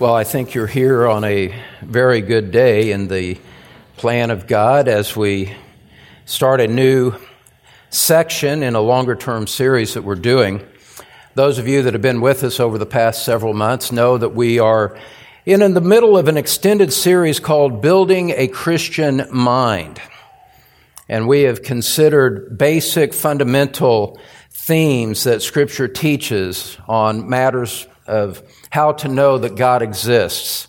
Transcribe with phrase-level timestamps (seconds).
[0.00, 3.36] Well, I think you're here on a very good day in the
[3.96, 5.56] plan of God as we
[6.24, 7.14] start a new
[7.90, 10.64] section in a longer term series that we're doing.
[11.34, 14.36] Those of you that have been with us over the past several months know that
[14.36, 14.96] we are
[15.44, 20.00] in, in the middle of an extended series called Building a Christian Mind.
[21.08, 24.20] And we have considered basic fundamental
[24.50, 30.68] themes that Scripture teaches on matters of how to know that God exists,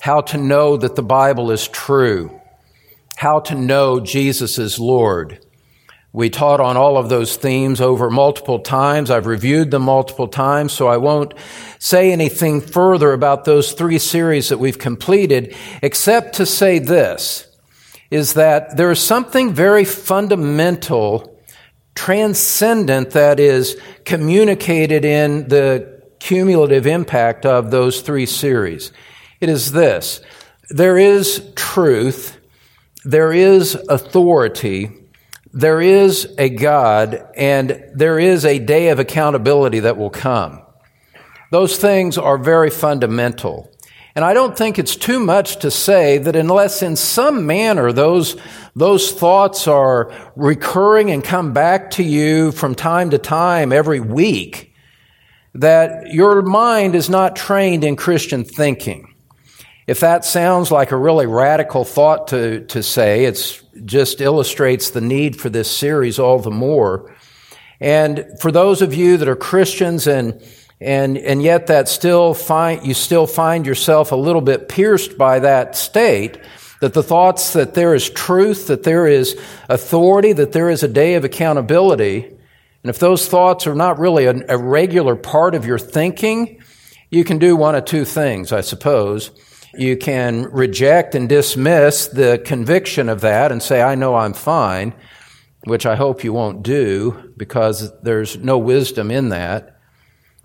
[0.00, 2.40] how to know that the Bible is true,
[3.16, 5.40] how to know Jesus is Lord.
[6.12, 9.10] We taught on all of those themes over multiple times.
[9.10, 11.34] I've reviewed them multiple times, so I won't
[11.80, 17.48] say anything further about those three series that we've completed, except to say this,
[18.12, 21.36] is that there is something very fundamental,
[21.96, 25.93] transcendent that is communicated in the
[26.24, 28.92] cumulative impact of those three series.
[29.40, 30.22] It is this
[30.70, 32.38] there is truth,
[33.04, 34.90] there is authority,
[35.52, 40.62] there is a God, and there is a day of accountability that will come.
[41.50, 43.70] Those things are very fundamental.
[44.16, 48.36] And I don't think it's too much to say that unless in some manner those,
[48.74, 54.73] those thoughts are recurring and come back to you from time to time every week,
[55.54, 59.14] that your mind is not trained in Christian thinking.
[59.86, 65.00] If that sounds like a really radical thought to, to say, it just illustrates the
[65.00, 67.14] need for this series all the more.
[67.80, 70.42] And for those of you that are Christians and
[70.80, 75.38] and and yet that still find you still find yourself a little bit pierced by
[75.38, 76.38] that state
[76.80, 79.38] that the thoughts that there is truth that there is
[79.68, 82.33] authority that there is a day of accountability
[82.84, 86.62] and if those thoughts are not really a, a regular part of your thinking,
[87.10, 89.30] you can do one of two things, I suppose.
[89.72, 94.92] You can reject and dismiss the conviction of that and say, I know I'm fine,
[95.64, 99.80] which I hope you won't do because there's no wisdom in that.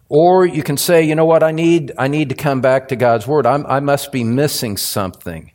[0.08, 2.96] Or you can say, you know what, I need, I need to come back to
[2.96, 3.46] God's Word.
[3.46, 5.52] I'm, I must be missing something.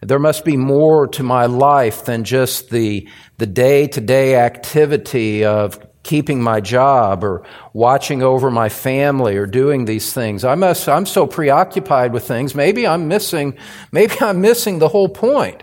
[0.00, 5.44] There must be more to my life than just the, the day to day activity
[5.44, 10.44] of keeping my job or watching over my family or doing these things.
[10.44, 12.54] I must, I'm so preoccupied with things.
[12.54, 13.56] Maybe I'm missing,
[13.92, 15.62] maybe I'm missing the whole point.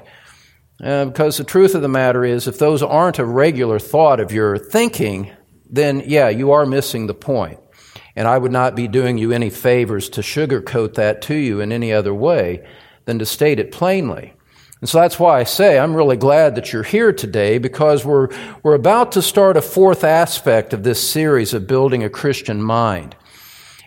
[0.82, 4.32] Uh, because the truth of the matter is, if those aren't a regular thought of
[4.32, 5.30] your thinking,
[5.70, 7.60] then yeah, you are missing the point.
[8.16, 11.72] And I would not be doing you any favors to sugarcoat that to you in
[11.72, 12.66] any other way
[13.06, 14.34] than to state it plainly.
[14.82, 18.30] And so that's why I say I'm really glad that you're here today because we're,
[18.64, 23.16] we're about to start a fourth aspect of this series of building a Christian mind.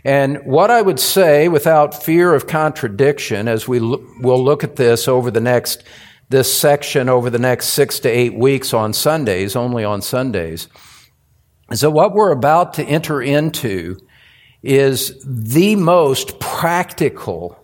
[0.05, 5.09] And what I would say without fear of contradiction as we will look at this
[5.09, 5.85] over the next,
[6.29, 10.69] this section over the next six to eight weeks on Sundays, only on Sundays,
[11.71, 13.97] is that what we're about to enter into
[14.63, 17.62] is the most practical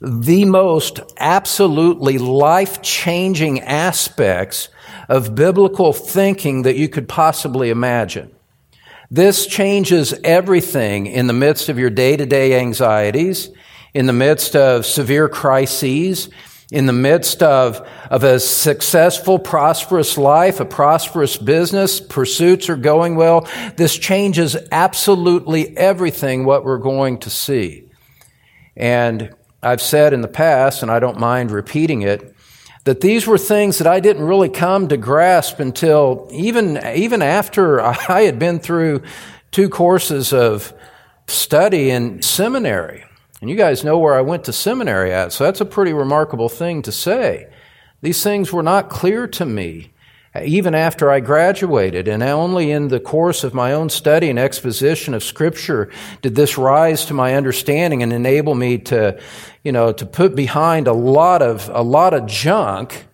[0.00, 4.68] the most absolutely life changing aspects
[5.08, 8.34] of biblical thinking that you could possibly imagine.
[9.10, 13.50] This changes everything in the midst of your day to day anxieties,
[13.92, 16.28] in the midst of severe crises,
[16.70, 23.16] in the midst of, of a successful, prosperous life, a prosperous business, pursuits are going
[23.16, 23.48] well.
[23.76, 27.88] This changes absolutely everything what we're going to see.
[28.76, 32.34] And I've said in the past, and I don't mind repeating it,
[32.84, 37.80] that these were things that I didn't really come to grasp until even, even after
[38.10, 39.02] I had been through
[39.50, 40.72] two courses of
[41.26, 43.04] study in seminary.
[43.40, 46.48] And you guys know where I went to seminary at, so that's a pretty remarkable
[46.48, 47.48] thing to say.
[48.02, 49.92] These things were not clear to me
[50.44, 55.12] even after I graduated, and only in the course of my own study and exposition
[55.12, 55.90] of Scripture
[56.22, 59.20] did this rise to my understanding and enable me to,
[59.64, 63.08] you know, to put behind a lot of a lot of junk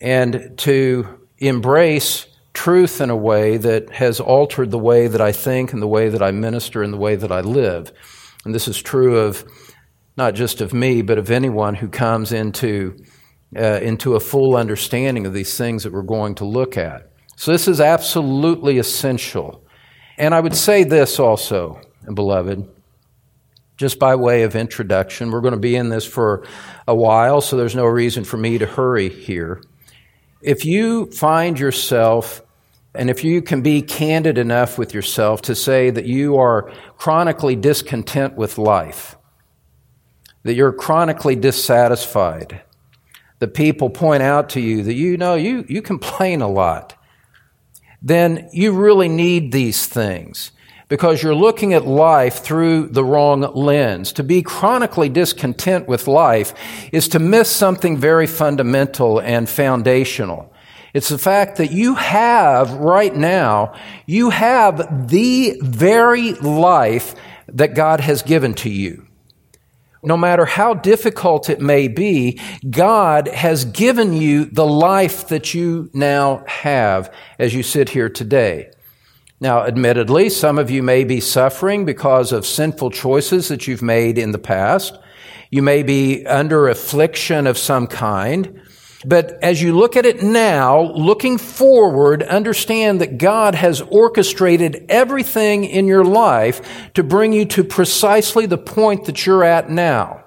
[0.00, 5.72] and to embrace truth in a way that has altered the way that I think
[5.72, 7.92] and the way that I minister and the way that I live.
[8.44, 9.44] And this is true of
[10.16, 12.96] not just of me, but of anyone who comes into
[13.56, 17.10] uh, into a full understanding of these things that we're going to look at.
[17.36, 19.64] So, this is absolutely essential.
[20.18, 21.80] And I would say this also,
[22.14, 22.68] beloved,
[23.76, 25.30] just by way of introduction.
[25.30, 26.44] We're going to be in this for
[26.86, 29.60] a while, so there's no reason for me to hurry here.
[30.42, 32.42] If you find yourself
[32.96, 37.56] And if you can be candid enough with yourself to say that you are chronically
[37.56, 39.16] discontent with life,
[40.44, 42.62] that you're chronically dissatisfied,
[43.38, 46.94] that people point out to you that you know you, you complain a lot,
[48.00, 50.52] then you really need these things
[50.88, 54.12] because you're looking at life through the wrong lens.
[54.12, 56.54] To be chronically discontent with life
[56.92, 60.52] is to miss something very fundamental and foundational.
[60.92, 63.74] It's the fact that you have right now,
[64.06, 67.14] you have the very life
[67.48, 69.06] that God has given to you.
[70.04, 75.90] No matter how difficult it may be, God has given you the life that you
[75.94, 78.70] now have as you sit here today.
[79.40, 84.18] Now, admittedly, some of you may be suffering because of sinful choices that you've made
[84.18, 84.96] in the past.
[85.50, 88.60] You may be under affliction of some kind.
[89.04, 95.64] But as you look at it now, looking forward, understand that God has orchestrated everything
[95.64, 100.23] in your life to bring you to precisely the point that you're at now.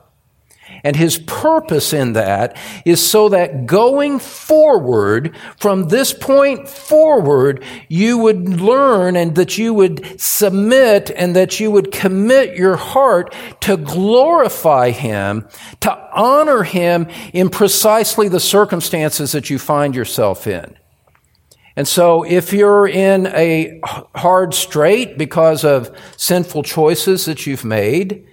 [0.84, 8.18] And his purpose in that is so that going forward, from this point forward, you
[8.20, 13.78] would learn and that you would submit and that you would commit your heart to
[13.78, 15.48] glorify him,
[15.82, 20.78] to honor him in precisely the circumstances that you find yourself in.
[21.76, 23.80] And so if you're in a
[24.16, 28.28] hard strait because of sinful choices that you've made,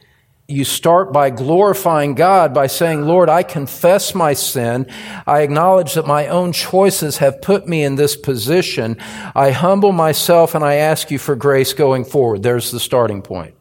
[0.46, 4.86] you start by glorifying God by saying, Lord, I confess my sin.
[5.26, 8.98] I acknowledge that my own choices have put me in this position.
[9.34, 12.42] I humble myself and I ask you for grace going forward.
[12.42, 13.54] There's the starting point.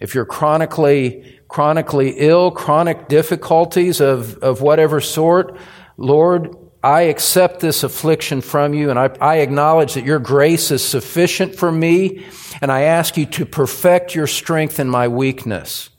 [0.00, 5.56] If you're chronically, chronically ill, chronic difficulties of, of whatever sort,
[5.96, 6.54] Lord,
[6.86, 11.56] I accept this affliction from you and I, I, acknowledge that your grace is sufficient
[11.56, 12.24] for me
[12.62, 15.90] and I ask you to perfect your strength in my weakness.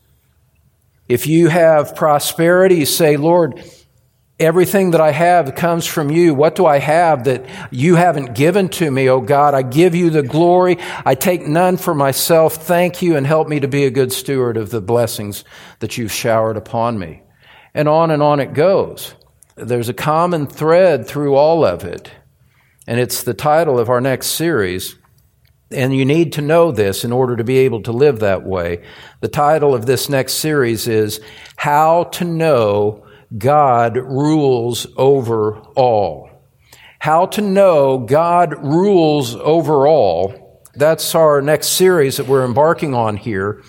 [1.09, 3.61] If you have prosperity, say, Lord,
[4.39, 6.33] everything that I have comes from you.
[6.33, 9.53] What do I have that you haven't given to me, oh God?
[9.53, 10.77] I give you the glory.
[11.05, 12.55] I take none for myself.
[12.55, 15.43] Thank you and help me to be a good steward of the blessings
[15.79, 17.23] that you've showered upon me.
[17.73, 19.13] And on and on it goes.
[19.57, 22.11] There's a common thread through all of it,
[22.85, 24.95] and it's the title of our next series.
[25.71, 28.83] And you need to know this in order to be able to live that way.
[29.19, 31.19] The title of this next series is
[31.57, 33.05] How to Know
[33.35, 36.29] God Rules Over All.
[36.99, 40.61] How to Know God Rules Over All.
[40.75, 43.63] That's our next series that we're embarking on here.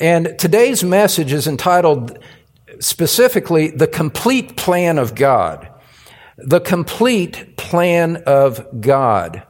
[0.00, 2.18] And today's message is entitled
[2.80, 5.68] specifically the complete plan of God.
[6.38, 9.42] The complete plan of God.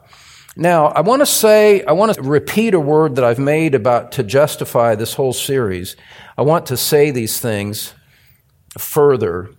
[0.57, 4.13] Now, I want to say, I want to repeat a word that I've made about
[4.13, 5.97] to justify this whole series.
[6.39, 7.93] I want to say these things
[8.79, 9.51] further.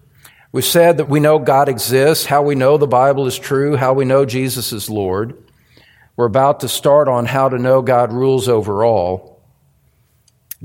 [0.51, 3.93] We've said that we know God exists, how we know the Bible is true, how
[3.93, 5.37] we know Jesus is Lord.
[6.15, 9.36] We're about to start on how to know God rules over all.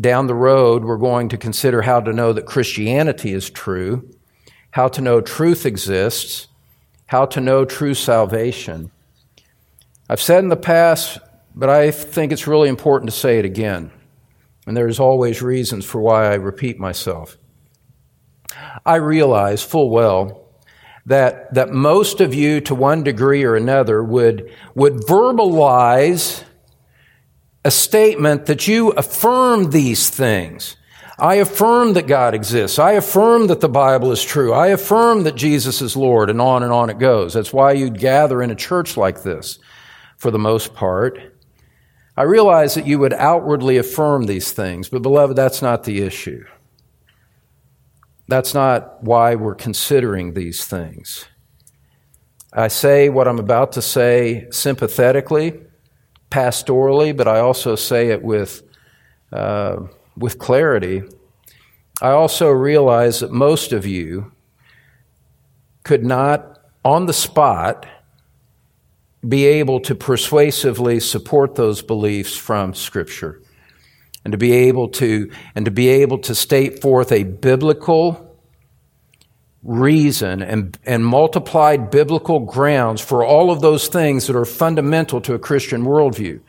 [0.01, 4.09] Down the road, we're going to consider how to know that Christianity is true,
[4.71, 6.49] how to know truth exists,
[7.07, 8.91] how to know true salvation.
[10.09, 11.19] I've said in the past,
[11.55, 13.91] but I think it's really important to say it again.
[14.67, 17.37] And there's always reasons for why I repeat myself.
[18.87, 20.49] I realize full well
[21.07, 26.45] that, that most of you, to one degree or another, would, would verbalize
[27.65, 30.77] a statement that you affirm these things.
[31.19, 32.79] I affirm that God exists.
[32.79, 34.53] I affirm that the Bible is true.
[34.53, 37.35] I affirm that Jesus is Lord, and on and on it goes.
[37.35, 39.59] That's why you'd gather in a church like this,
[40.17, 41.21] for the most part.
[42.17, 46.45] I realize that you would outwardly affirm these things, but beloved, that's not the issue.
[48.27, 51.27] That's not why we're considering these things.
[52.53, 55.61] I say what I'm about to say sympathetically
[56.33, 58.63] pastorally, but I also say it with,
[59.33, 59.77] uh,
[60.17, 61.03] with clarity.
[62.01, 64.33] I also realize that most of you
[65.85, 67.87] could not, on the spot,
[69.29, 73.41] be able to persuasively support those beliefs from Scripture
[74.25, 78.32] and to be able to and to be able to state forth a biblical
[79.63, 85.35] reason and, and multiplied biblical grounds for all of those things that are fundamental to
[85.35, 86.41] a Christian worldview.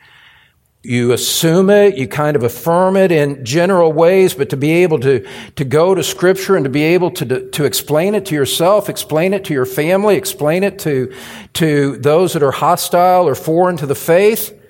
[0.82, 4.98] you assume it, you kind of affirm it in general ways, but to be able
[5.00, 8.88] to, to go to scripture and to be able to, to explain it to yourself,
[8.88, 11.14] explain it to your family, explain it to,
[11.54, 14.60] to those that are hostile or foreign to the faith,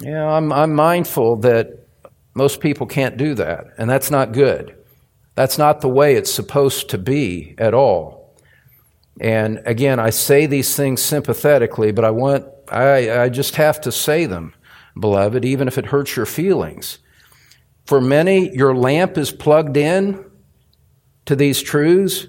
[0.00, 1.86] yeah, I'm, I'm mindful that
[2.34, 4.74] most people can't do that, and that's not good.
[5.40, 8.36] That's not the way it's supposed to be at all.
[9.18, 13.90] And again, I say these things sympathetically, but I want, I, I just have to
[13.90, 14.52] say them
[14.98, 16.98] beloved, even if it hurts your feelings.
[17.86, 20.22] For many, your lamp is plugged in
[21.24, 22.26] to these truths,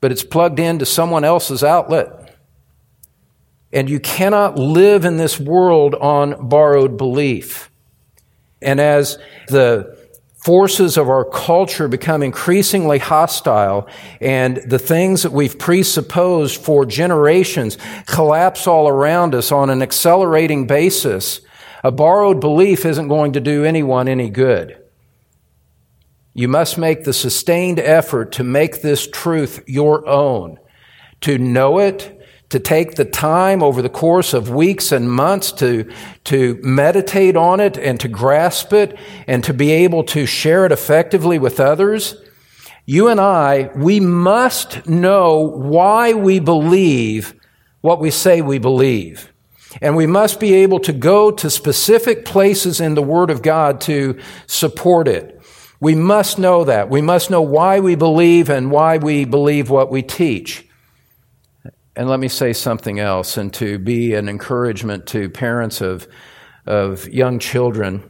[0.00, 2.34] but it's plugged into someone else's outlet.
[3.74, 7.70] And you cannot live in this world on borrowed belief.
[8.62, 9.97] And as the
[10.48, 13.86] forces of our culture become increasingly hostile
[14.18, 17.76] and the things that we've presupposed for generations
[18.06, 21.42] collapse all around us on an accelerating basis,
[21.84, 24.82] a borrowed belief isn't going to do anyone any good.
[26.32, 30.56] You must make the sustained effort to make this truth your own,
[31.20, 32.17] to know it,
[32.50, 35.90] to take the time over the course of weeks and months to,
[36.24, 40.72] to meditate on it and to grasp it and to be able to share it
[40.72, 42.16] effectively with others.
[42.86, 47.34] You and I, we must know why we believe
[47.82, 49.30] what we say we believe.
[49.82, 53.80] And we must be able to go to specific places in the Word of God
[53.82, 55.40] to support it.
[55.80, 56.88] We must know that.
[56.88, 60.67] We must know why we believe and why we believe what we teach.
[61.98, 66.06] And let me say something else, and to be an encouragement to parents of,
[66.64, 68.08] of young children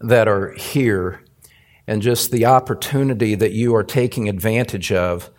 [0.00, 1.24] that are here,
[1.86, 5.30] and just the opportunity that you are taking advantage of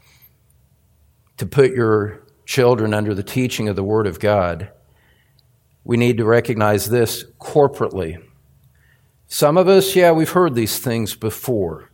[1.36, 4.72] to put your children under the teaching of the Word of God,
[5.83, 8.15] we need to recognize this corporately.
[9.27, 11.89] Some of us, yeah, we've heard these things before.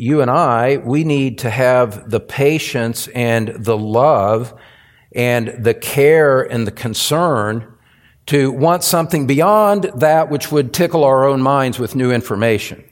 [0.00, 4.58] You and I, we need to have the patience and the love
[5.12, 7.70] and the care and the concern
[8.24, 12.82] to want something beyond that which would tickle our own minds with new information.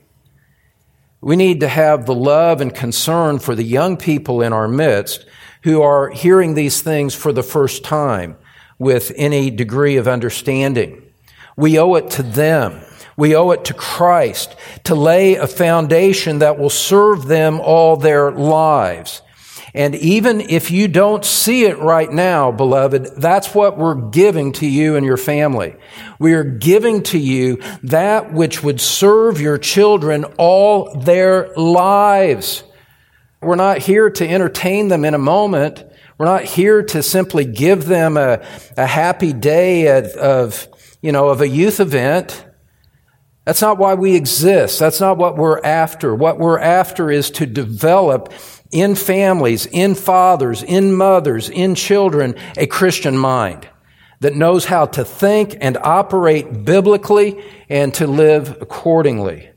[1.22, 5.24] We need to have the love and concern for the young people in our midst
[5.62, 8.36] who are hearing these things for the first time
[8.78, 11.10] with any degree of understanding.
[11.56, 12.82] We owe it to them.
[13.18, 18.30] We owe it to Christ to lay a foundation that will serve them all their
[18.30, 19.22] lives.
[19.74, 24.66] And even if you don't see it right now, beloved, that's what we're giving to
[24.68, 25.74] you and your family.
[26.20, 32.62] We are giving to you that which would serve your children all their lives.
[33.42, 35.84] We're not here to entertain them in a moment.
[36.18, 38.46] We're not here to simply give them a,
[38.76, 40.68] a happy day of, of,
[41.02, 42.44] you know, of a youth event.
[43.48, 44.78] That's not why we exist.
[44.78, 46.14] That's not what we're after.
[46.14, 48.30] What we're after is to develop
[48.70, 53.66] in families, in fathers, in mothers, in children, a Christian mind
[54.20, 59.48] that knows how to think and operate biblically and to live accordingly.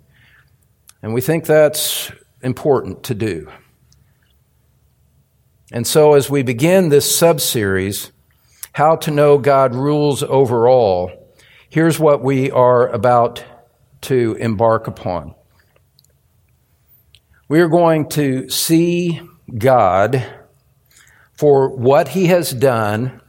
[1.03, 3.49] And we think that's important to do.
[5.73, 8.11] And so, as we begin this subseries,
[8.71, 11.11] How to Know God Rules Over All,
[11.69, 13.43] here's what we are about
[14.01, 15.35] to embark upon.
[17.47, 19.21] We are going to see
[19.57, 20.25] God
[21.33, 23.21] for what He has done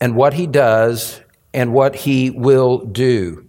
[0.00, 1.20] and what He does
[1.54, 3.46] and what He will do.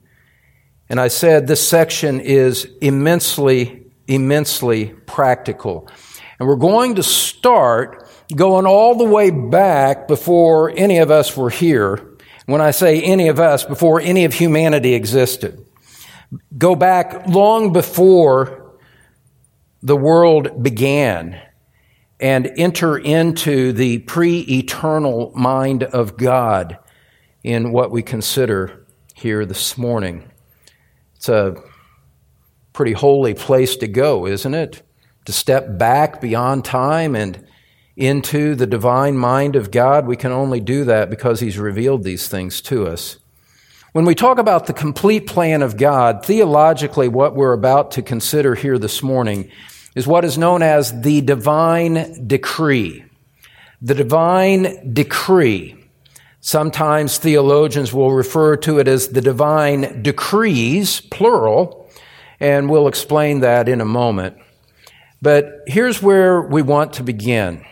[0.90, 5.88] And I said this section is immensely, immensely practical.
[6.38, 11.50] And we're going to start going all the way back before any of us were
[11.50, 12.18] here.
[12.46, 15.66] When I say any of us, before any of humanity existed.
[16.58, 18.78] Go back long before
[19.82, 21.42] the world began
[22.20, 26.78] and enter into the pre eternal mind of God
[27.44, 28.86] in what we consider
[29.16, 30.30] here this morning.
[31.16, 31.56] It's a
[32.74, 34.84] pretty holy place to go, isn't it?
[35.26, 37.46] to step back beyond time and
[37.96, 42.28] into the divine mind of God, we can only do that because He's revealed these
[42.28, 43.18] things to us.
[43.94, 48.56] When we talk about the complete plan of God, theologically, what we're about to consider
[48.56, 49.52] here this morning
[49.96, 53.04] is what is known as the divine decree.
[53.82, 55.76] The divine decree.
[56.40, 61.90] Sometimes theologians will refer to it as the divine decrees, plural,
[62.40, 64.38] and we'll explain that in a moment.
[65.22, 67.66] But here's where we want to begin.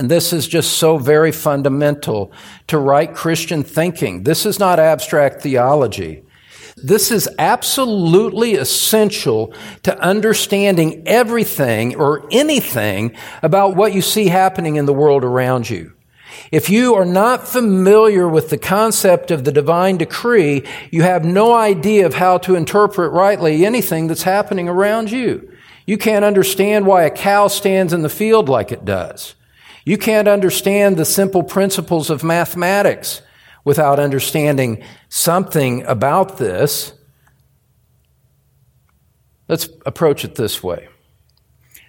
[0.00, 2.32] And this is just so very fundamental
[2.68, 4.22] to right Christian thinking.
[4.22, 6.22] This is not abstract theology.
[6.82, 9.52] This is absolutely essential
[9.82, 15.92] to understanding everything or anything about what you see happening in the world around you.
[16.50, 21.52] If you are not familiar with the concept of the divine decree, you have no
[21.52, 25.52] idea of how to interpret rightly anything that's happening around you.
[25.86, 29.34] You can't understand why a cow stands in the field like it does.
[29.84, 33.22] You can't understand the simple principles of mathematics
[33.64, 36.92] without understanding something about this.
[39.48, 40.88] Let's approach it this way.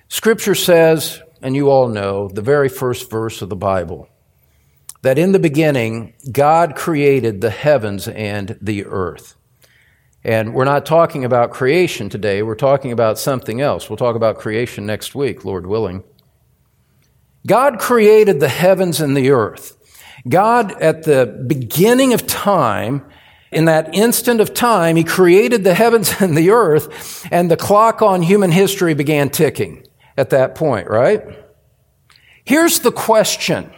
[0.08, 4.10] Scripture says, and you all know, the very first verse of the Bible,
[5.02, 9.36] that in the beginning, God created the heavens and the earth.
[10.24, 13.90] And we're not talking about creation today, we're talking about something else.
[13.90, 16.04] We'll talk about creation next week, Lord willing.
[17.46, 19.78] God created the heavens and the earth.
[20.28, 23.04] God, at the beginning of time,
[23.52, 28.02] in that instant of time, He created the heavens and the earth, and the clock
[28.02, 29.86] on human history began ticking
[30.18, 31.24] at that point, right?
[32.44, 33.72] Here's the question.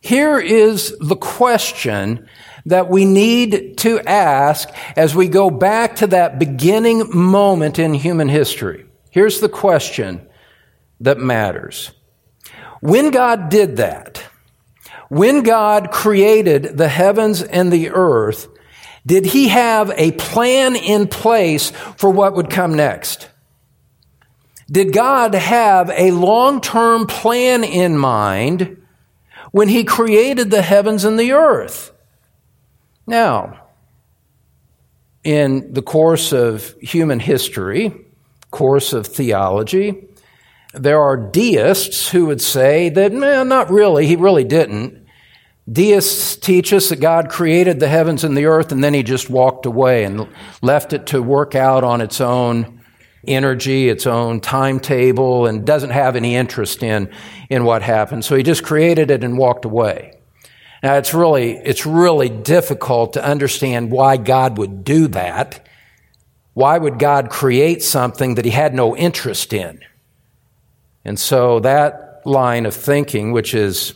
[0.00, 2.28] Here is the question
[2.66, 8.28] that we need to ask as we go back to that beginning moment in human
[8.28, 8.86] history.
[9.10, 10.26] Here's the question
[11.00, 11.92] that matters.
[12.84, 14.22] When God did that,
[15.08, 18.46] when God created the heavens and the earth,
[19.06, 23.30] did he have a plan in place for what would come next?
[24.70, 28.82] Did God have a long term plan in mind
[29.50, 31.90] when he created the heavens and the earth?
[33.06, 33.62] Now,
[35.22, 37.94] in the course of human history,
[38.50, 40.06] course of theology,
[40.74, 45.06] there are deists who would say that, man, not really, he really didn't.
[45.70, 49.30] Deists teach us that God created the heavens and the earth and then he just
[49.30, 50.28] walked away and
[50.60, 52.82] left it to work out on its own
[53.26, 57.10] energy, its own timetable, and doesn't have any interest in,
[57.48, 58.24] in what happened.
[58.24, 60.18] So he just created it and walked away.
[60.82, 65.66] Now it's really, it's really difficult to understand why God would do that.
[66.52, 69.80] Why would God create something that he had no interest in?
[71.04, 73.94] And so that line of thinking, which is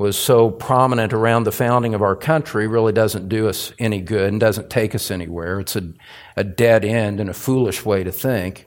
[0.00, 4.30] was so prominent around the founding of our country really doesn't do us any good
[4.30, 5.60] and doesn't take us anywhere.
[5.60, 5.92] It's a,
[6.38, 8.66] a dead end and a foolish way to think.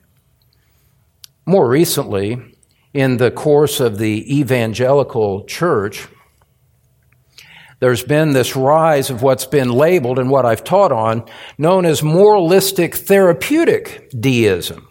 [1.48, 2.56] More recently,
[2.94, 6.08] in the course of the evangelical church,
[7.80, 11.26] there's been this rise of what's been labeled and what I've taught on,
[11.58, 14.88] known as moralistic therapeutic deism.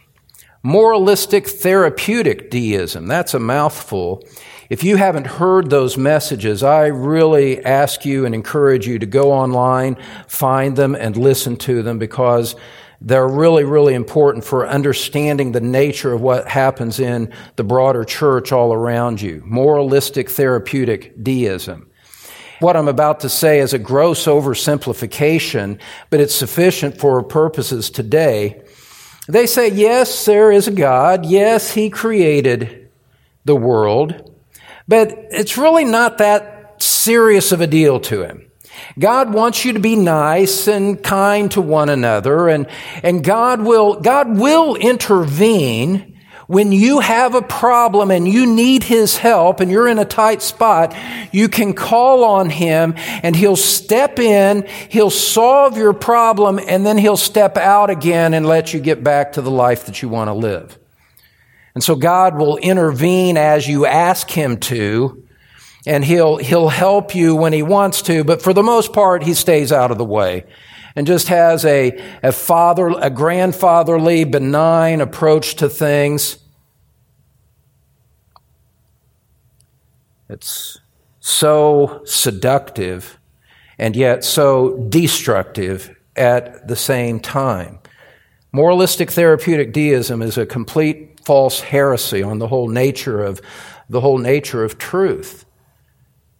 [0.65, 3.09] Moralistic therapeutic deism.
[3.09, 4.25] That's a mouthful.
[4.71, 9.33] If you haven't heard those messages, I really ask you and encourage you to go
[9.33, 9.97] online,
[10.29, 12.55] find them, and listen to them because
[13.01, 18.53] they're really, really important for understanding the nature of what happens in the broader church
[18.53, 19.43] all around you.
[19.45, 21.91] Moralistic therapeutic deism.
[22.61, 28.63] What I'm about to say is a gross oversimplification, but it's sufficient for purposes today.
[29.29, 31.25] They say, yes, there is a God.
[31.25, 32.91] Yes, He created
[33.45, 34.31] the world.
[34.89, 38.51] But it's really not that serious of a deal to Him.
[38.99, 42.67] God wants you to be nice and kind to one another and,
[43.03, 46.12] and God will, God will intervene
[46.53, 50.43] when you have a problem and you need His help and you're in a tight
[50.43, 50.95] spot,
[51.33, 56.99] you can call on Him and He'll step in, He'll solve your problem, and then
[56.99, 60.29] He'll step out again and let you get back to the life that you want
[60.29, 60.79] to live.
[61.75, 65.27] And so God will intervene as you ask Him to,
[65.87, 69.33] and He'll, He'll help you when He wants to, but for the most part, He
[69.33, 70.45] stays out of the way
[70.95, 76.42] and just has a, a father, a grandfatherly, benign approach to things.
[80.33, 80.81] It's
[81.21, 83.19] so seductive
[83.79, 87.79] and yet so destructive at the same time.
[88.51, 93.43] Moralistic therapeutic deism is a complete false heresy on the whole nature of
[93.91, 95.42] the whole nature of truth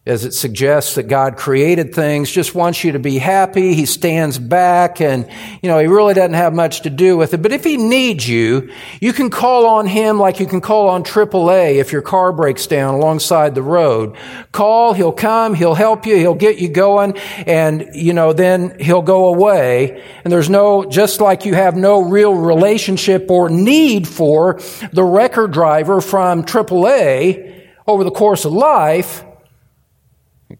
[0.05, 3.73] as it suggests that God created things, just wants you to be happy.
[3.73, 5.29] He stands back and,
[5.61, 7.41] you know, he really doesn't have much to do with it.
[7.41, 11.05] But if he needs you, you can call on him like you can call on
[11.05, 14.17] AAA if your car breaks down alongside the road.
[14.51, 19.01] Call, he'll come, he'll help you, he'll get you going, and, you know, then he'll
[19.01, 20.03] go away.
[20.25, 24.59] And there's no, just like you have no real relationship or need for
[24.91, 27.51] the record driver from AAA,
[27.87, 29.23] over the course of life,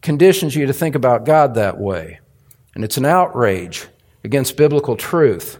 [0.04, 2.20] conditions you to think about God that way.
[2.74, 3.88] And it's an outrage
[4.22, 5.58] against biblical truth.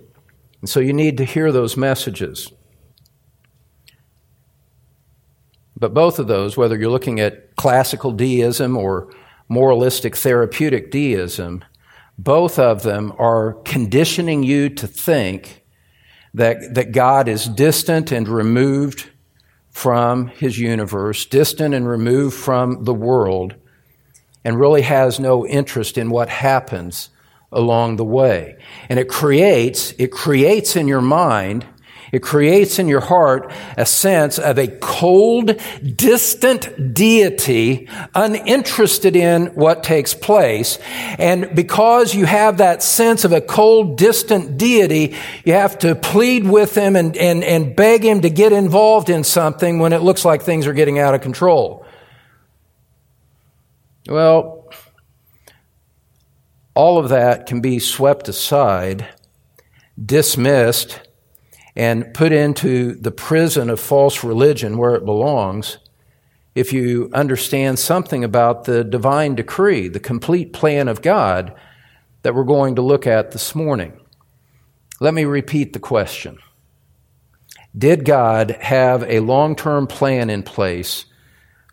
[0.60, 2.52] And so you need to hear those messages.
[5.76, 9.10] But both of those, whether you're looking at classical deism or
[9.48, 11.64] moralistic therapeutic deism,
[12.18, 15.64] both of them are conditioning you to think
[16.34, 19.10] that, that God is distant and removed
[19.70, 23.54] from his universe, distant and removed from the world,
[24.44, 27.10] and really has no interest in what happens
[27.50, 28.58] along the way.
[28.88, 31.66] And it creates, it creates in your mind
[32.14, 35.60] it creates in your heart a sense of a cold,
[35.96, 40.78] distant deity uninterested in what takes place.
[41.18, 46.46] And because you have that sense of a cold, distant deity, you have to plead
[46.46, 50.24] with him and, and, and beg him to get involved in something when it looks
[50.24, 51.83] like things are getting out of control.
[54.08, 54.68] Well,
[56.74, 59.08] all of that can be swept aside,
[60.02, 61.00] dismissed,
[61.76, 65.78] and put into the prison of false religion where it belongs
[66.54, 71.54] if you understand something about the divine decree, the complete plan of God
[72.22, 73.98] that we're going to look at this morning.
[75.00, 76.38] Let me repeat the question
[77.76, 81.06] Did God have a long term plan in place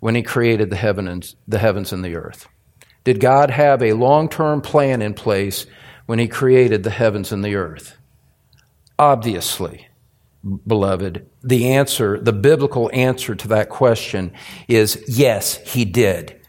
[0.02, 2.50] when He created the heavens, the heavens and the earth?
[3.06, 5.66] Did God have a long term plan in place
[6.06, 7.96] when He created the heavens and the earth?
[9.00, 9.88] Obviously
[10.44, 14.34] beloved, the answer, the biblical answer to that question
[14.68, 16.40] is yes, he did.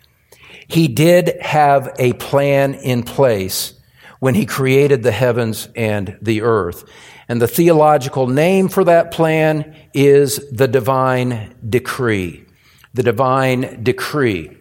[0.69, 3.75] He did have a plan in place
[4.21, 6.85] when he created the heavens and the earth.
[7.29, 12.45] And the theological name for that plan is the divine decree.
[12.95, 14.57] The divine decree.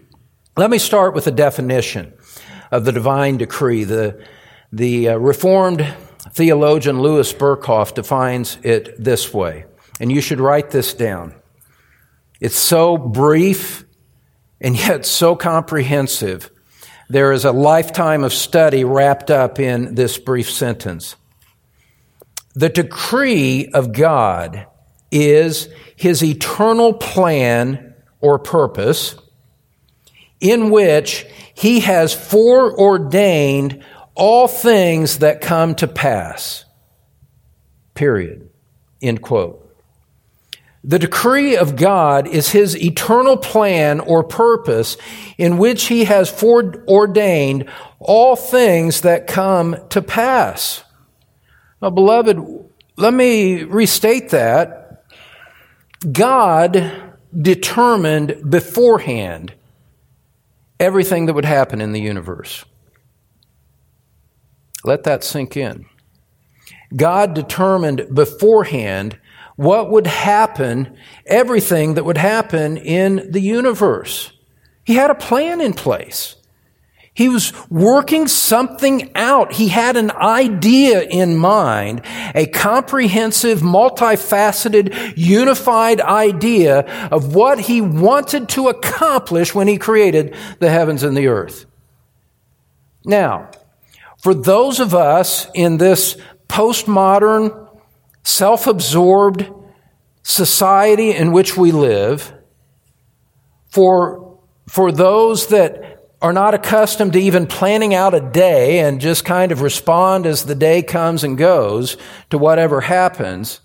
[0.58, 2.14] Let me start with a definition
[2.72, 3.84] of the divine decree.
[3.84, 4.24] The,
[4.72, 5.86] the uh, Reformed
[6.32, 9.66] Theologian Louis Berkhof defines it this way,
[10.00, 11.36] and you should write this down.
[12.40, 13.86] It's so brief
[14.62, 16.50] and yet so comprehensive.
[17.10, 21.16] There is a lifetime of study wrapped up in this brief sentence.
[22.54, 24.68] The decree of God
[25.12, 27.91] is his eternal plan
[28.22, 29.16] or purpose
[30.40, 33.84] in which he has foreordained
[34.16, 36.66] all things that come to pass.
[37.94, 38.50] Period.
[39.02, 39.58] End quote.
[40.84, 44.98] The decree of God is his eternal plan or purpose
[45.38, 50.84] in which he has foreordained all things that come to pass.
[51.82, 52.40] Now, beloved,
[52.98, 55.04] let me restate that.
[56.12, 59.54] God determined beforehand
[60.80, 62.66] everything that would happen in the universe.
[64.84, 65.86] Let that sink in.
[66.96, 69.20] God determined beforehand
[69.56, 74.34] what would happen, everything that would happen in the universe.
[74.84, 76.36] He had a plan in place.
[77.22, 79.54] He was working something out.
[79.54, 82.02] He had an idea in mind,
[82.34, 86.80] a comprehensive, multifaceted, unified idea
[87.12, 91.68] of what he wanted to accomplish when he created the heavens and the earth.
[93.06, 93.52] Now,
[94.18, 97.70] for those of us in this postmodern,
[98.24, 99.48] self absorbed
[100.24, 102.34] society in which we live,
[103.70, 105.91] for, for those that
[106.22, 110.46] are not accustomed to even planning out a day and just kind of respond as
[110.46, 111.98] the day comes and goes
[112.30, 113.60] to whatever happens,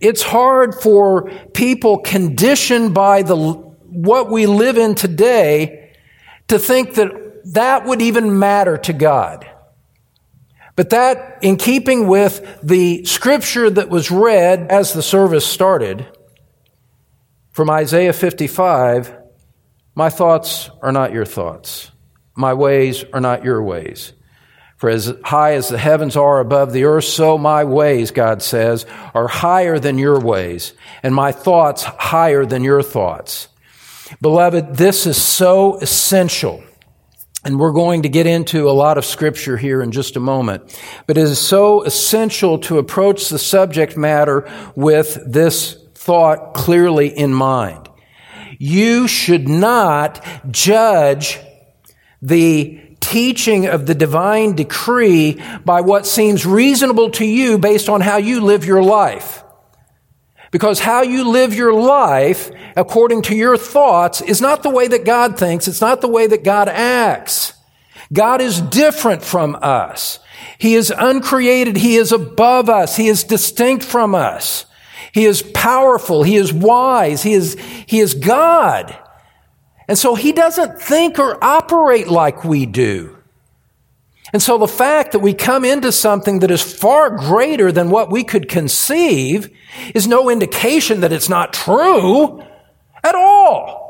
[0.00, 5.92] it's hard for people conditioned by the, what we live in today
[6.48, 7.12] to think that
[7.52, 9.48] that would even matter to God.
[10.74, 16.06] But that, in keeping with the scripture that was read as the service started
[17.50, 19.19] from Isaiah 55,
[20.00, 21.90] my thoughts are not your thoughts.
[22.34, 24.14] My ways are not your ways.
[24.78, 28.86] For as high as the heavens are above the earth, so my ways, God says,
[29.12, 33.48] are higher than your ways, and my thoughts higher than your thoughts.
[34.22, 36.64] Beloved, this is so essential
[37.44, 40.78] and we're going to get into a lot of scripture here in just a moment.
[41.06, 47.34] But it is so essential to approach the subject matter with this thought clearly in
[47.34, 47.89] mind.
[48.62, 51.40] You should not judge
[52.20, 58.18] the teaching of the divine decree by what seems reasonable to you based on how
[58.18, 59.42] you live your life.
[60.50, 65.06] Because how you live your life according to your thoughts is not the way that
[65.06, 65.66] God thinks.
[65.66, 67.54] It's not the way that God acts.
[68.12, 70.18] God is different from us.
[70.58, 71.78] He is uncreated.
[71.78, 72.96] He is above us.
[72.96, 74.66] He is distinct from us.
[75.12, 76.22] He is powerful.
[76.22, 77.22] He is wise.
[77.22, 78.96] He is, he is God.
[79.88, 83.16] And so he doesn't think or operate like we do.
[84.32, 88.10] And so the fact that we come into something that is far greater than what
[88.10, 89.50] we could conceive
[89.94, 92.40] is no indication that it's not true
[93.02, 93.80] at all.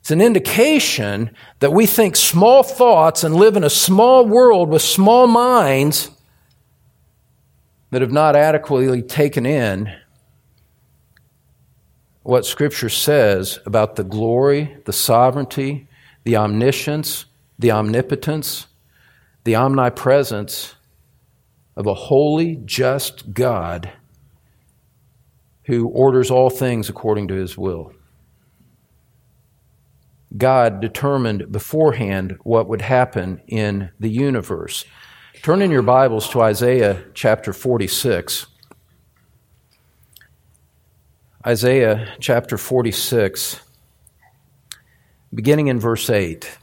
[0.00, 4.82] It's an indication that we think small thoughts and live in a small world with
[4.82, 6.10] small minds
[7.90, 9.92] that have not adequately taken in
[12.22, 15.86] what Scripture says about the glory, the sovereignty,
[16.24, 17.26] the omniscience,
[17.58, 18.66] the omnipotence,
[19.44, 20.74] the omnipresence
[21.76, 23.92] of a holy, just God
[25.66, 27.92] who orders all things according to his will.
[30.36, 34.84] God determined beforehand what would happen in the universe.
[35.42, 38.46] Turn in your Bibles to Isaiah chapter 46.
[41.46, 43.60] Isaiah chapter 46,
[45.32, 46.58] beginning in verse 8.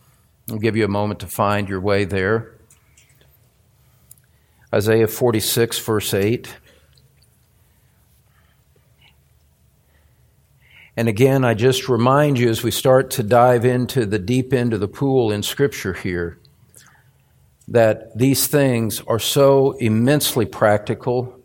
[0.50, 2.56] I'll give you a moment to find your way there.
[4.74, 6.58] Isaiah 46, verse 8.
[10.98, 14.74] And again, I just remind you as we start to dive into the deep end
[14.74, 16.38] of the pool in Scripture here
[17.68, 21.40] that these things are so immensely practical,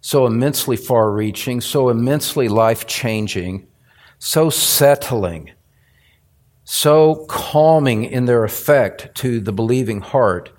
[0.00, 3.66] so immensely far reaching, so immensely life changing,
[4.18, 5.50] so settling,
[6.64, 10.50] so calming in their effect to the believing heart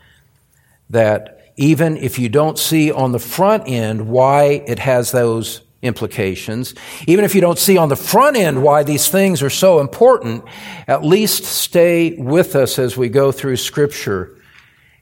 [0.90, 6.76] that even if you don't see on the front end why it has those implications,
[7.08, 10.44] even if you don't see on the front end why these things are so important,
[10.88, 14.35] at least stay with us as we go through Scripture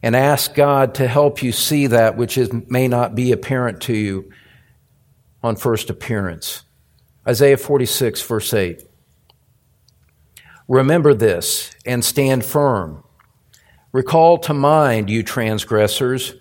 [0.04, 3.96] and ask God to help you see that which is, may not be apparent to
[3.96, 4.32] you
[5.42, 6.63] on first appearance.
[7.28, 8.84] Isaiah 46, verse 8.
[10.68, 13.04] Remember this and stand firm.
[13.92, 16.36] Recall to mind, you transgressors,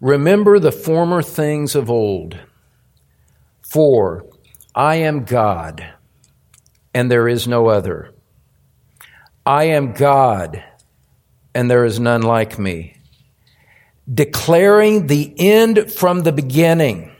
[0.00, 2.38] Remember the former things of old.
[3.62, 4.26] For
[4.74, 5.94] I am God,
[6.92, 8.12] and there is no other.
[9.46, 10.62] I am God,
[11.56, 12.94] and there is none like me.
[14.12, 17.10] Declaring the end from the beginning,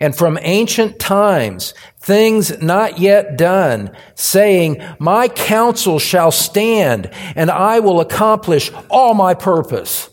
[0.00, 7.80] and from ancient times, things not yet done, saying, My counsel shall stand, and I
[7.80, 10.08] will accomplish all my purpose.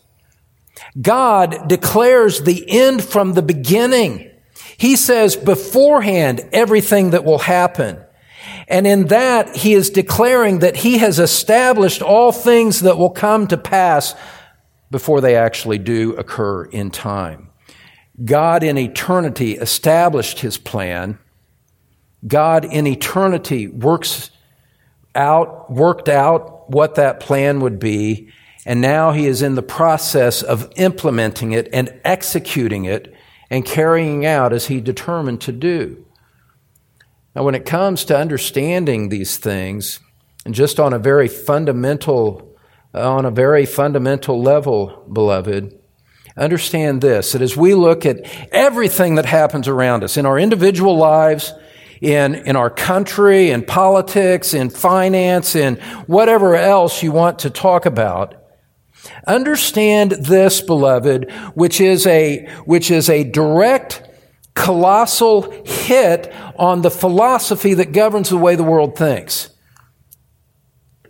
[1.01, 4.29] God declares the end from the beginning.
[4.77, 7.97] He says beforehand everything that will happen.
[8.71, 13.47] And in that, he is declaring that he has established all things that will come
[13.47, 14.15] to pass
[14.89, 17.49] before they actually do occur in time.
[18.23, 21.19] God in eternity established his plan.
[22.25, 24.31] God in eternity works
[25.15, 28.31] out, worked out what that plan would be
[28.65, 33.13] and now he is in the process of implementing it and executing it
[33.49, 36.05] and carrying out as he determined to do.
[37.35, 39.99] Now, when it comes to understanding these things,
[40.45, 42.57] and just on a very fundamental,
[42.93, 45.79] on a very fundamental level, beloved,
[46.35, 50.97] understand this that as we look at everything that happens around us in our individual
[50.97, 51.53] lives,
[52.01, 55.75] in, in our country, in politics, in finance, in
[56.07, 58.41] whatever else you want to talk about,
[59.27, 64.03] Understand this, beloved, which is a, which is a direct,
[64.53, 69.49] colossal hit on the philosophy that governs the way the world thinks.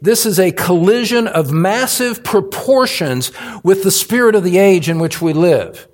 [0.02, 3.32] This is a collision of massive proportions
[3.64, 5.88] with the spirit of the age in which we live.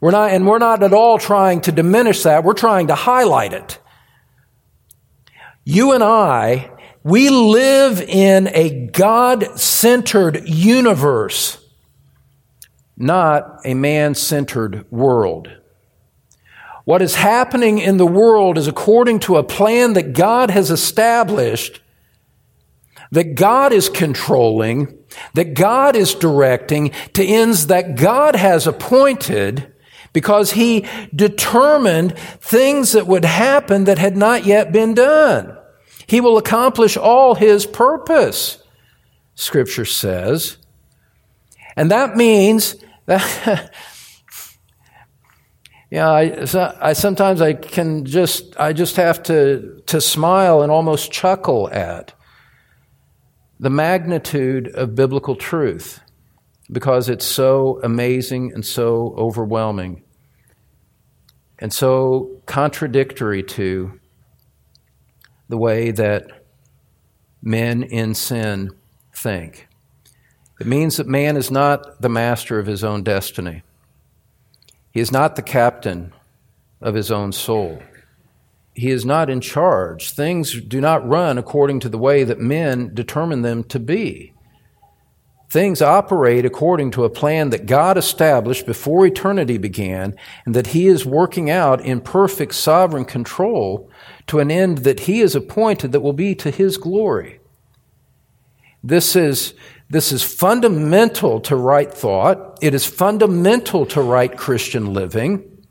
[0.00, 2.44] We're not, and we're not at all trying to diminish that.
[2.44, 3.78] We're trying to highlight it.
[5.64, 6.72] You and I
[7.04, 11.58] we live in a God centered universe,
[12.96, 15.50] not a man centered world.
[16.84, 21.80] What is happening in the world is according to a plan that God has established,
[23.12, 24.98] that God is controlling,
[25.34, 29.72] that God is directing to ends that God has appointed
[30.12, 35.56] because he determined things that would happen that had not yet been done.
[36.06, 38.62] He will accomplish all his purpose,
[39.34, 40.58] Scripture says.
[41.76, 43.72] And that means that
[45.92, 46.46] Yeah, I,
[46.80, 52.14] I sometimes I can just I just have to to smile and almost chuckle at
[53.60, 56.00] the magnitude of biblical truth
[56.70, 60.02] because it's so amazing and so overwhelming
[61.58, 64.00] and so contradictory to
[65.50, 66.46] the way that
[67.42, 68.70] men in sin
[69.14, 69.68] think.
[70.58, 73.62] It means that man is not the master of his own destiny.
[74.92, 76.12] He is not the captain
[76.80, 77.82] of his own soul.
[78.74, 80.10] He is not in charge.
[80.10, 84.32] Things do not run according to the way that men determine them to be.
[85.50, 90.14] Things operate according to a plan that God established before eternity began
[90.46, 93.90] and that He is working out in perfect sovereign control
[94.28, 97.38] to an end that He has appointed that will be to His glory.
[98.82, 99.52] This is
[99.92, 102.58] this is fundamental to right thought.
[102.62, 105.66] It is fundamental to right Christian living.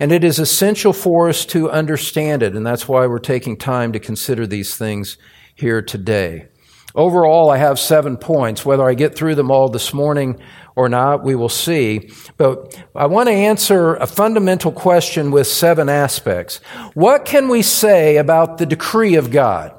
[0.00, 2.56] And it is essential for us to understand it.
[2.56, 5.18] And that's why we're taking time to consider these things
[5.54, 6.48] here today.
[6.94, 8.64] Overall, I have seven points.
[8.64, 10.40] Whether I get through them all this morning
[10.74, 12.10] or not, we will see.
[12.38, 16.62] But I want to answer a fundamental question with seven aspects.
[16.94, 19.75] What can we say about the decree of God?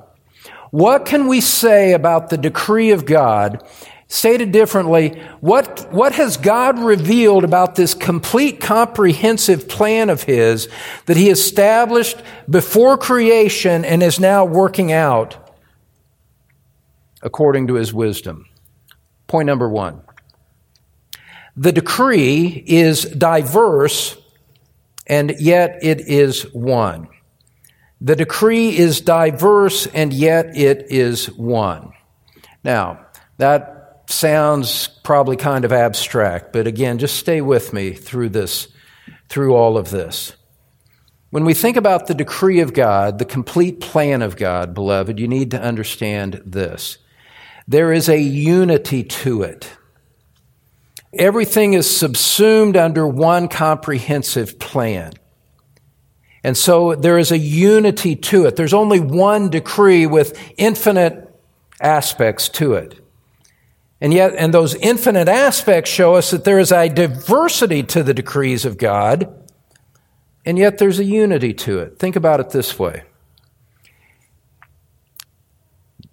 [0.72, 3.64] What can we say about the decree of God?
[4.10, 10.70] Stated differently, what, what has God revealed about this complete comprehensive plan of His
[11.08, 12.18] that He established
[12.50, 15.52] before creation and is now working out
[17.22, 18.46] according to His wisdom?
[19.28, 20.02] Point number one.
[21.58, 24.16] The decree is diverse
[25.06, 27.10] and yet it is one.
[28.00, 31.94] The decree is diverse and yet it is one.
[32.64, 33.06] Now,
[33.38, 38.68] that sounds probably kind of abstract, but again, just stay with me through this,
[39.30, 40.36] through all of this.
[41.30, 45.28] When we think about the decree of God, the complete plan of God, beloved, you
[45.28, 47.00] need to understand this.
[47.68, 49.70] There is a unity to it.
[51.14, 55.14] Everything is subsumed under one comprehensive plan.
[56.48, 58.56] And so there is a unity to it.
[58.56, 61.30] There's only one decree with infinite
[61.82, 63.02] aspects to it.
[64.00, 68.14] And yet, and those infinite aspects show us that there is a diversity to the
[68.14, 69.28] decrees of God,
[70.46, 72.00] and yet there's a unity to it.
[72.00, 73.04] Think about it this way.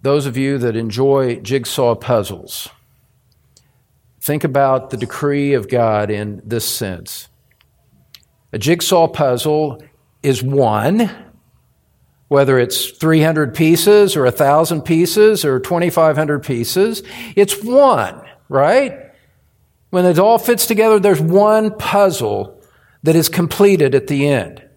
[0.01, 2.67] Those of you that enjoy jigsaw puzzles,
[4.19, 7.29] think about the decree of God in this sense.
[8.51, 9.81] A jigsaw puzzle
[10.25, 11.09] is one,
[12.27, 17.03] whether it's 300 pieces or 1,000 pieces or 2,500 pieces,
[17.35, 19.11] it's one, right?
[19.91, 22.59] When it all fits together, there's one puzzle
[23.03, 24.67] that is completed at the end.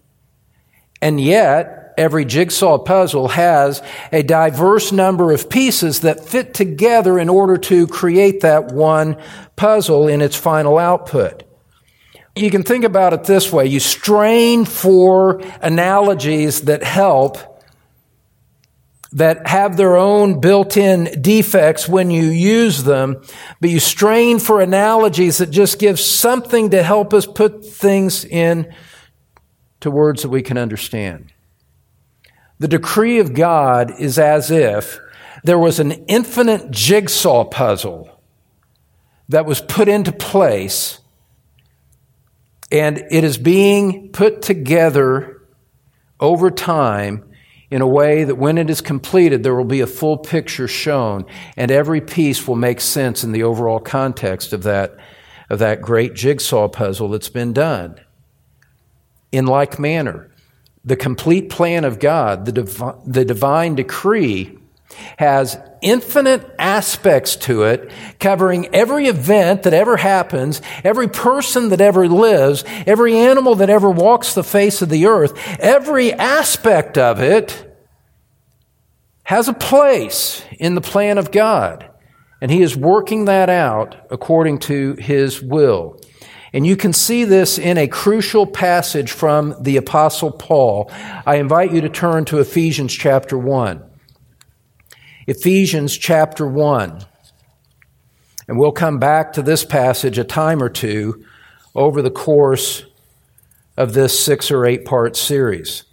[1.01, 3.81] And yet, every jigsaw puzzle has
[4.11, 9.17] a diverse number of pieces that fit together in order to create that one
[9.55, 11.43] puzzle in its final output.
[12.39, 13.65] You can think about it this way.
[13.65, 17.37] You strain for analogies that help,
[19.11, 23.21] that have their own built in defects when you use them,
[23.59, 28.73] but you strain for analogies that just give something to help us put things in
[29.81, 31.33] to words that we can understand.
[32.59, 34.97] The decree of God is as if
[35.43, 38.21] there was an infinite jigsaw puzzle
[39.27, 40.99] that was put into place
[42.71, 45.41] and it is being put together
[46.19, 47.25] over time
[47.71, 51.25] in a way that when it is completed, there will be a full picture shown,
[51.55, 54.95] and every piece will make sense in the overall context of that,
[55.49, 57.99] of that great jigsaw puzzle that's been done.
[59.31, 60.31] In like manner,
[60.83, 64.57] the complete plan of God, the, the divine decree,
[65.17, 72.07] has infinite aspects to it, covering every event that ever happens, every person that ever
[72.07, 75.33] lives, every animal that ever walks the face of the earth.
[75.59, 77.65] Every aspect of it
[79.23, 81.89] has a place in the plan of God.
[82.41, 85.99] And He is working that out according to His will.
[86.51, 90.89] And you can see this in a crucial passage from the Apostle Paul.
[91.25, 93.88] I invite you to turn to Ephesians chapter 1.
[95.29, 97.05] Ephesians chapter 1.
[98.47, 101.23] And we'll come back to this passage a time or two
[101.75, 102.83] over the course
[103.77, 105.83] of this six or eight part series.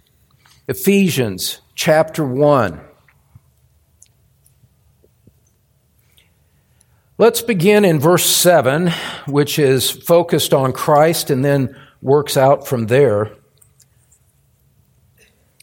[0.67, 2.81] Ephesians chapter 1.
[7.19, 8.91] Let's begin in verse 7,
[9.27, 13.35] which is focused on Christ, and then works out from there.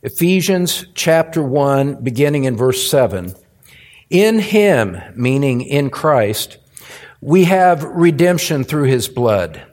[0.04, 3.34] Ephesians chapter 1, beginning in verse 7.
[4.14, 6.58] In him, meaning in Christ,
[7.20, 9.66] we have redemption through his blood,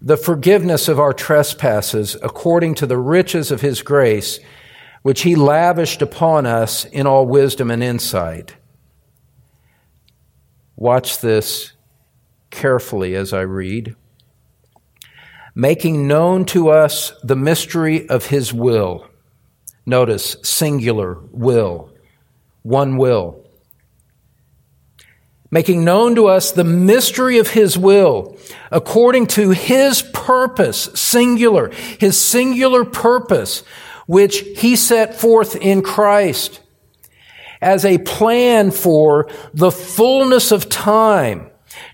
[0.00, 4.40] the forgiveness of our trespasses according to the riches of his grace,
[5.02, 8.56] which he lavished upon us in all wisdom and insight.
[10.74, 11.72] Watch this
[12.50, 13.94] carefully as I read.
[15.54, 19.06] Making known to us the mystery of his will.
[19.84, 21.92] Notice singular will,
[22.62, 23.41] one will
[25.52, 28.36] making known to us the mystery of His will,
[28.72, 33.62] according to His purpose, singular, His singular purpose,
[34.06, 36.60] which He set forth in Christ
[37.60, 41.48] as a plan for the fullness of time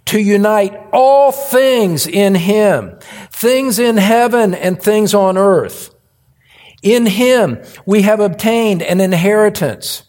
[0.07, 2.99] to unite all things in Him,
[3.31, 5.95] things in heaven and things on earth.
[6.83, 10.05] In Him we have obtained an inheritance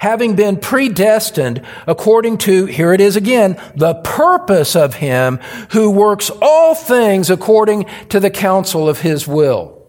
[0.00, 5.38] having been predestined according to, here it is again, the purpose of him
[5.70, 9.86] who works all things according to the counsel of his will.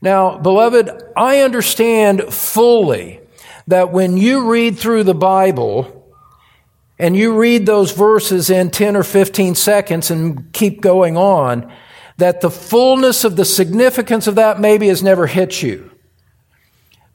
[0.00, 3.20] Now, beloved, I understand fully
[3.66, 5.96] that when you read through the Bible,
[6.98, 11.72] and you read those verses in 10 or 15 seconds and keep going on,
[12.18, 15.89] that the fullness of the significance of that maybe has never hit you.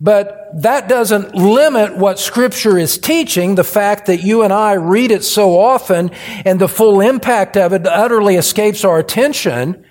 [0.02, 5.12] But that doesn't limit what Scripture is teaching, the fact that you and I read
[5.12, 6.12] it so often
[6.44, 9.86] and the full impact of it utterly escapes our attention.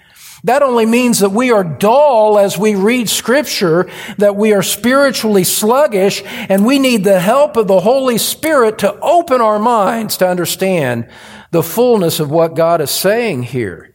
[0.45, 5.43] That only means that we are dull as we read Scripture, that we are spiritually
[5.43, 10.29] sluggish, and we need the help of the Holy Spirit to open our minds to
[10.29, 11.09] understand
[11.51, 13.95] the fullness of what God is saying here.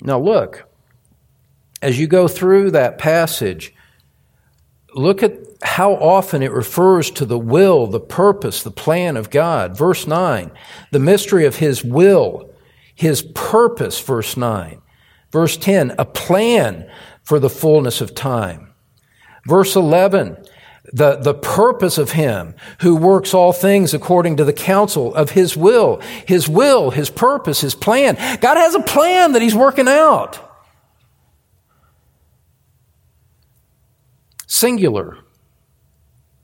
[0.00, 0.71] Now, look
[1.82, 3.74] as you go through that passage,
[4.94, 9.76] look at how often it refers to the will, the purpose, the plan of God.
[9.76, 10.50] Verse 9,
[10.90, 12.50] the mystery of His will,
[12.94, 14.80] His purpose, verse 9.
[15.30, 16.90] Verse 10, a plan
[17.22, 18.72] for the fullness of time.
[19.46, 20.36] Verse 11,
[20.92, 25.56] the, the purpose of Him who works all things according to the counsel of His
[25.56, 26.00] will.
[26.26, 28.16] His will, His purpose, His plan.
[28.40, 30.51] God has a plan that He's working out.
[34.52, 35.16] Singular.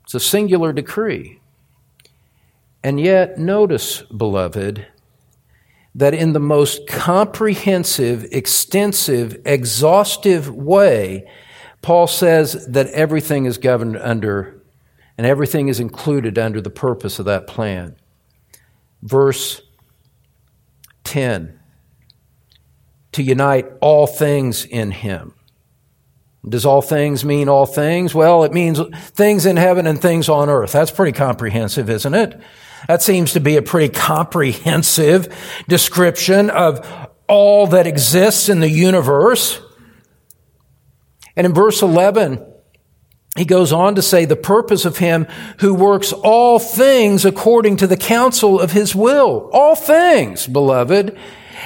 [0.03, 1.41] It's a singular decree.
[2.83, 4.87] And yet, notice, beloved,
[5.93, 11.29] that in the most comprehensive, extensive, exhaustive way,
[11.83, 14.59] Paul says that everything is governed under
[15.15, 17.95] and everything is included under the purpose of that plan.
[19.03, 19.61] Verse
[21.03, 21.59] 10
[23.11, 25.35] to unite all things in him.
[26.47, 28.15] Does all things mean all things?
[28.15, 28.79] Well, it means
[29.11, 30.71] things in heaven and things on earth.
[30.71, 32.39] That's pretty comprehensive, isn't it?
[32.87, 35.27] That seems to be a pretty comprehensive
[35.67, 36.87] description of
[37.27, 39.61] all that exists in the universe.
[41.35, 42.45] And in verse 11,
[43.37, 45.27] he goes on to say the purpose of him
[45.59, 49.49] who works all things according to the counsel of his will.
[49.53, 51.17] All things, beloved.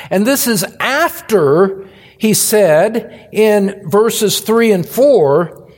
[0.10, 1.83] And this is after
[2.24, 5.70] he said in verses 3 and 4,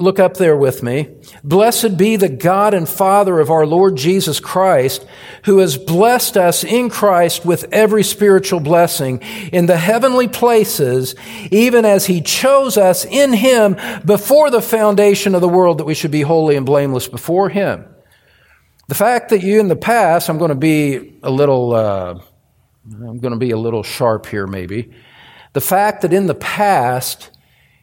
[0.00, 1.08] look up there with me.
[1.44, 5.06] Blessed be the God and Father of our Lord Jesus Christ,
[5.44, 9.20] who has blessed us in Christ with every spiritual blessing
[9.52, 11.14] in the heavenly places,
[11.52, 15.94] even as he chose us in him before the foundation of the world that we
[15.94, 17.86] should be holy and blameless before him.
[18.88, 22.18] The fact that you in the past, I'm going to be a little, uh,
[22.84, 24.92] I'm going to be a little sharp here maybe.
[25.58, 27.30] The fact that in the past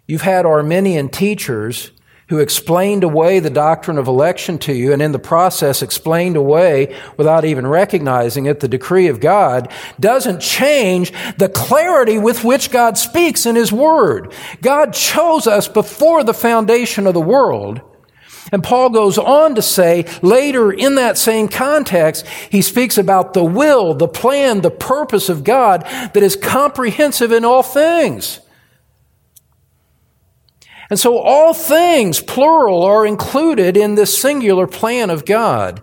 [0.08, 1.92] you've had Arminian teachers
[2.30, 6.96] who explained away the doctrine of election to you and in the process explained away
[7.18, 9.70] without even recognizing it the decree of God
[10.00, 14.32] doesn't change the clarity with which God speaks in His Word.
[14.62, 17.82] God chose us before the foundation of the world
[18.52, 23.44] and Paul goes on to say later in that same context, he speaks about the
[23.44, 28.40] will, the plan, the purpose of God that is comprehensive in all things.
[30.90, 35.82] And so all things, plural, are included in this singular plan of God.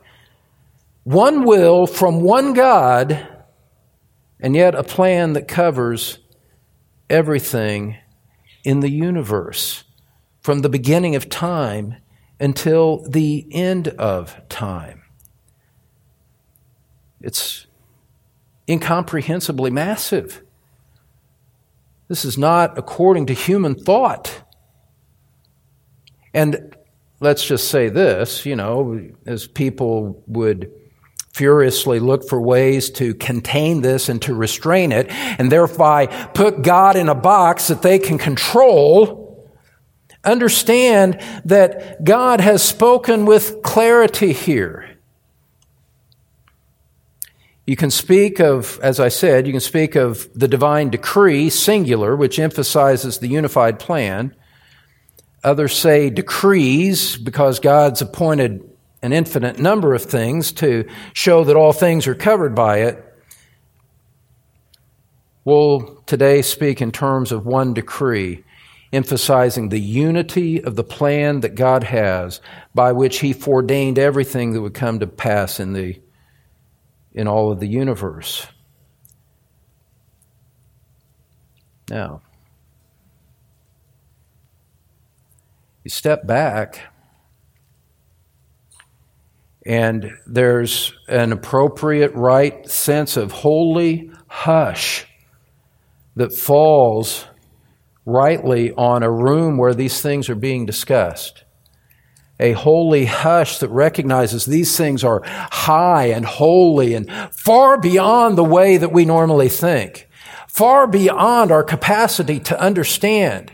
[1.03, 3.27] One will from one God,
[4.39, 6.21] and yet a plan that covers
[7.11, 7.97] everything
[8.63, 9.83] in the universe
[10.41, 11.97] from the beginning of time
[12.43, 15.03] until the end of time.
[17.21, 17.67] It's
[18.67, 20.43] incomprehensibly massive.
[22.09, 24.43] This is not according to human thought.
[26.35, 26.77] And
[27.21, 30.71] let's just say this, you know, as people would
[31.33, 36.97] furiously look for ways to contain this and to restrain it, and thereby put God
[36.97, 39.22] in a box that they can control,
[40.25, 44.89] understand that God has spoken with clarity here.
[47.67, 52.17] You can speak of, as I said, you can speak of the divine decree, singular,
[52.17, 54.35] which emphasizes the unified plan.
[55.45, 58.69] Others say decrees because God's appointed
[59.03, 63.05] an infinite number of things to show that all things are covered by it.
[65.45, 68.45] We'll today speak in terms of one decree,
[68.93, 72.41] emphasizing the unity of the plan that God has
[72.75, 76.01] by which He foreordained everything that would come to pass in, the,
[77.13, 78.47] in all of the universe.
[81.89, 82.23] Now,
[85.85, 86.93] you step back
[89.65, 95.07] and there's an appropriate, right sense of holy hush
[96.17, 97.27] that falls
[98.05, 101.45] rightly on a room where these things are being discussed.
[102.41, 108.45] A holy hush that recognizes these things are high and holy and far beyond the
[108.45, 110.09] way that we normally think,
[110.49, 113.53] far beyond our capacity to understand.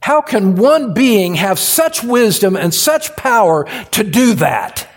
[0.00, 4.88] How can one being have such wisdom and such power to do that?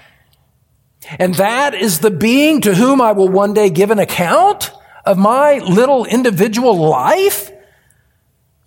[1.17, 4.71] And that is the being to whom I will one day give an account
[5.05, 7.51] of my little individual life?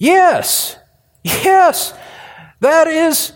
[0.02, 0.76] Yes.
[1.22, 1.94] Yes.
[2.58, 3.32] That is,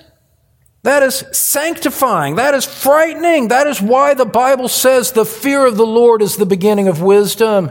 [0.83, 2.35] that is sanctifying.
[2.35, 3.49] That is frightening.
[3.49, 7.01] That is why the Bible says the fear of the Lord is the beginning of
[7.01, 7.71] wisdom.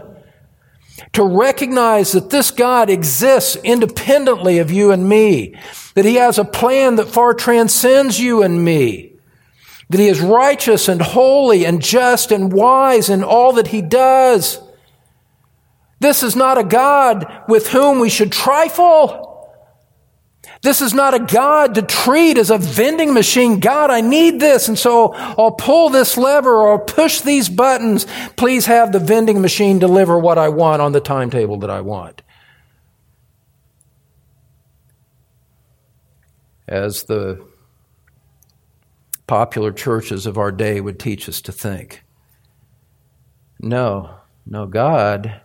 [1.11, 5.55] To recognize that this God exists independently of you and me,
[5.95, 9.11] that He has a plan that far transcends you and me
[9.89, 14.59] that he is righteous and holy and just and wise in all that he does.
[16.05, 19.49] This is not a God with whom we should trifle.
[20.61, 23.59] This is not a God to treat as a vending machine.
[23.59, 28.05] God, I need this, and so I'll pull this lever or push these buttons.
[28.35, 32.21] Please have the vending machine deliver what I want on the timetable that I want.
[36.67, 37.43] As the
[39.25, 42.03] popular churches of our day would teach us to think.
[43.59, 45.41] No, no, God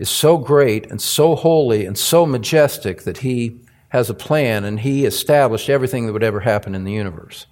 [0.00, 4.80] is so great and so holy and so majestic that He has a plan and
[4.80, 7.46] He established everything that would ever happen in the universe.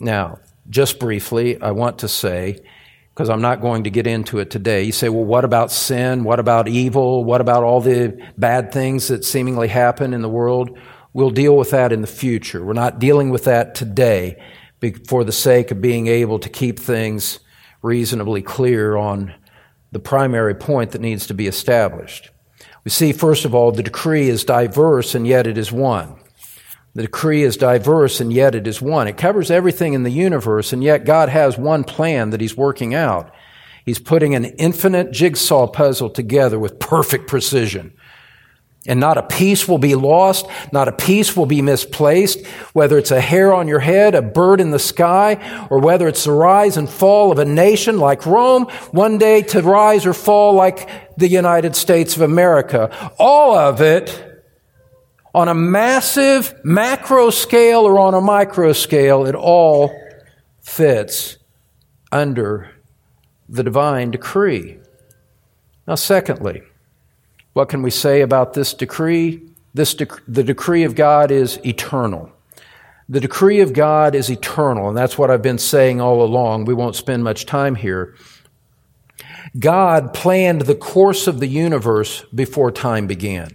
[0.00, 2.58] Now, just briefly, I want to say,
[3.14, 6.24] because I'm not going to get into it today, you say, well, what about sin?
[6.24, 7.22] What about evil?
[7.22, 10.76] What about all the bad things that seemingly happen in the world?
[11.12, 12.64] We'll deal with that in the future.
[12.64, 14.42] We're not dealing with that today
[15.06, 17.38] for the sake of being able to keep things
[17.80, 19.34] reasonably clear on
[19.92, 22.30] the primary point that needs to be established.
[22.84, 26.16] We see, first of all, the decree is diverse and yet it is one.
[26.94, 29.06] The decree is diverse and yet it is one.
[29.06, 32.94] It covers everything in the universe and yet God has one plan that He's working
[32.94, 33.32] out.
[33.84, 37.92] He's putting an infinite jigsaw puzzle together with perfect precision.
[38.86, 43.10] And not a piece will be lost, not a piece will be misplaced, whether it's
[43.10, 46.78] a hair on your head, a bird in the sky, or whether it's the rise
[46.78, 51.28] and fall of a nation like Rome, one day to rise or fall like the
[51.28, 53.12] United States of America.
[53.18, 54.26] All of it
[55.34, 59.94] on a massive macro scale or on a micro scale, it all
[60.62, 61.36] fits
[62.10, 62.70] under
[63.48, 64.78] the divine decree.
[65.86, 66.62] Now, secondly,
[67.52, 69.42] what can we say about this decree?
[69.74, 72.32] This dec- the decree of God is eternal.
[73.08, 76.64] The decree of God is eternal, and that's what I've been saying all along.
[76.64, 78.14] We won't spend much time here.
[79.58, 83.50] God planned the course of the universe before time began.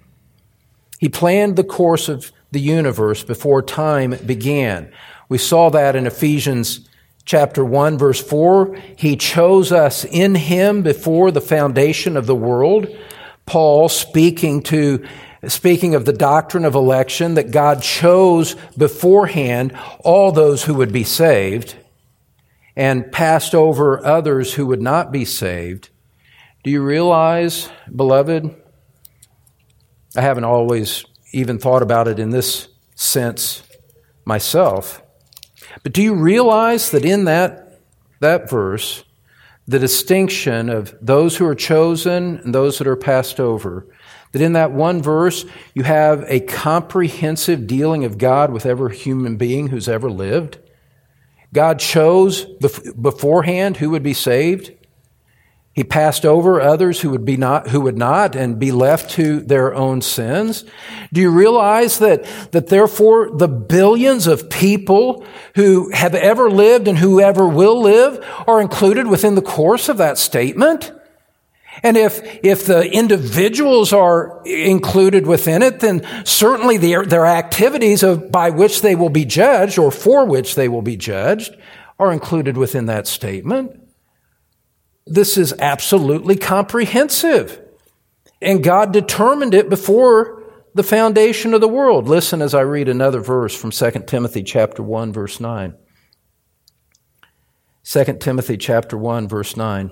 [0.99, 4.91] He planned the course of the universe before time began.
[5.29, 6.89] We saw that in Ephesians
[7.23, 8.75] chapter 1 verse 4.
[8.97, 12.87] He chose us in him before the foundation of the world
[13.45, 15.05] Paul speaking to
[15.47, 21.03] speaking of the doctrine of election that God chose beforehand all those who would be
[21.03, 21.75] saved
[22.75, 25.89] and passed over others who would not be saved.
[26.63, 28.55] Do you realize, beloved?
[30.17, 33.63] I haven't always even thought about it in this sense
[34.25, 35.01] myself.
[35.83, 37.81] But do you realize that in that,
[38.19, 39.03] that verse,
[39.67, 43.87] the distinction of those who are chosen and those that are passed over.
[44.31, 49.37] That in that one verse, you have a comprehensive dealing of God with every human
[49.37, 50.59] being who's ever lived.
[51.53, 54.73] God chose beforehand who would be saved.
[55.75, 59.41] He passed over others who would be not, who would not and be left to
[59.41, 60.63] their own sins.
[61.11, 66.97] Do you realize that, that therefore the billions of people who have ever lived and
[66.97, 70.93] who ever will live are included within the course of that statement?
[71.83, 78.31] And if, if the individuals are included within it, then certainly their, their activities of,
[78.31, 81.53] by which they will be judged or for which they will be judged
[81.99, 83.84] are included within that statement.
[85.05, 87.61] This is absolutely comprehensive.
[88.41, 90.43] And God determined it before
[90.73, 92.07] the foundation of the world.
[92.07, 95.75] Listen as I read another verse from 2 Timothy chapter 1 verse 9.
[97.83, 99.91] 2 Timothy chapter 1 verse 9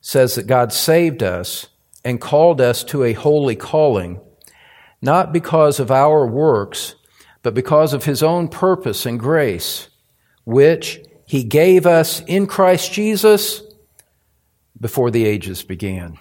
[0.00, 1.68] says that God saved us
[2.04, 4.20] and called us to a holy calling,
[5.00, 6.94] not because of our works,
[7.42, 9.88] but because of his own purpose and grace,
[10.44, 11.00] which
[11.32, 13.62] he gave us in Christ Jesus
[14.78, 16.18] before the ages began.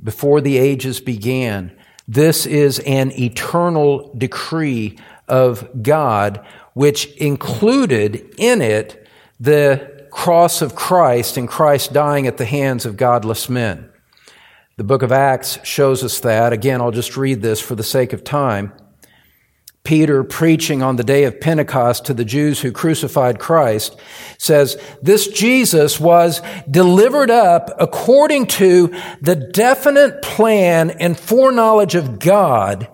[0.00, 1.76] Before the ages began.
[2.06, 9.08] This is an eternal decree of God, which included in it
[9.40, 13.90] the cross of Christ and Christ dying at the hands of godless men.
[14.76, 16.52] The book of Acts shows us that.
[16.52, 18.72] Again, I'll just read this for the sake of time.
[19.82, 23.98] Peter preaching on the day of Pentecost to the Jews who crucified Christ
[24.38, 32.88] says, this Jesus was delivered up according to the definite plan and foreknowledge of God.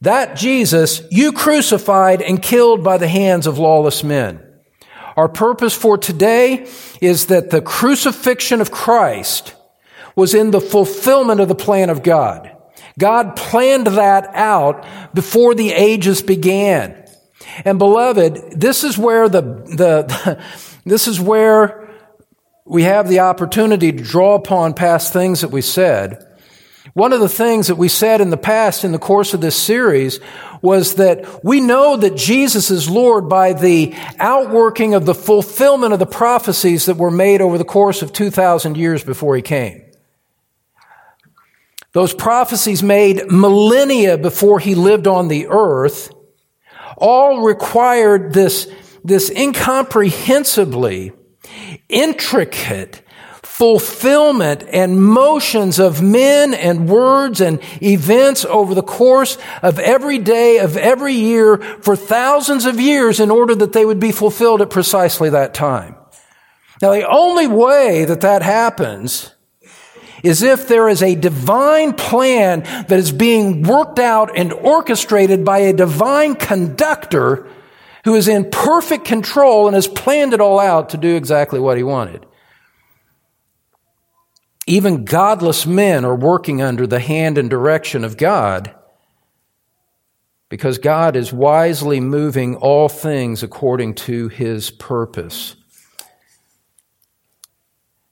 [0.00, 4.40] That Jesus you crucified and killed by the hands of lawless men.
[5.16, 6.68] Our purpose for today
[7.00, 9.54] is that the crucifixion of Christ
[10.14, 12.51] was in the fulfillment of the plan of God.
[12.98, 16.98] God planned that out before the ages began.
[17.64, 20.42] And beloved, this is where the, the,
[20.84, 21.90] this is where
[22.64, 26.26] we have the opportunity to draw upon past things that we said.
[26.94, 29.56] One of the things that we said in the past in the course of this
[29.56, 30.20] series
[30.60, 35.98] was that we know that Jesus is Lord by the outworking of the fulfillment of
[35.98, 39.81] the prophecies that were made over the course of 2,000 years before he came.
[41.92, 46.10] Those prophecies made millennia before he lived on the earth
[46.96, 48.70] all required this,
[49.04, 51.12] this incomprehensibly
[51.88, 53.02] intricate
[53.42, 60.58] fulfillment and motions of men and words and events over the course of every day
[60.58, 64.70] of every year for thousands of years in order that they would be fulfilled at
[64.70, 65.94] precisely that time.
[66.80, 69.31] Now, the only way that that happens
[70.22, 75.58] is if there is a divine plan that is being worked out and orchestrated by
[75.58, 77.48] a divine conductor
[78.04, 81.76] who is in perfect control and has planned it all out to do exactly what
[81.76, 82.26] he wanted.
[84.66, 88.74] Even godless men are working under the hand and direction of God
[90.48, 95.56] because God is wisely moving all things according to his purpose.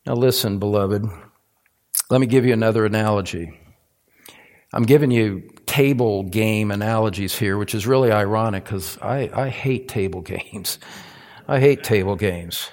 [0.06, 1.04] Now, listen, beloved.
[2.10, 3.56] Let me give you another analogy.
[4.72, 9.86] I'm giving you table game analogies here, which is really ironic because I, I hate
[9.88, 10.78] table games.
[11.46, 12.68] I hate table games.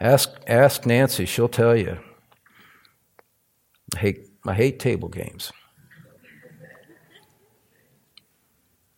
[0.00, 1.98] Ask, ask Nancy, she'll tell you.
[3.94, 5.52] I hate, I hate table games.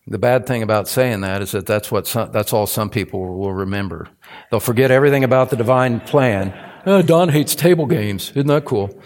[0.07, 3.37] The bad thing about saying that is that that's, what some, that's all some people
[3.37, 4.07] will remember.
[4.49, 6.57] They'll forget everything about the divine plan.
[6.85, 8.31] Oh, Don hates table games.
[8.31, 9.01] Isn't that cool?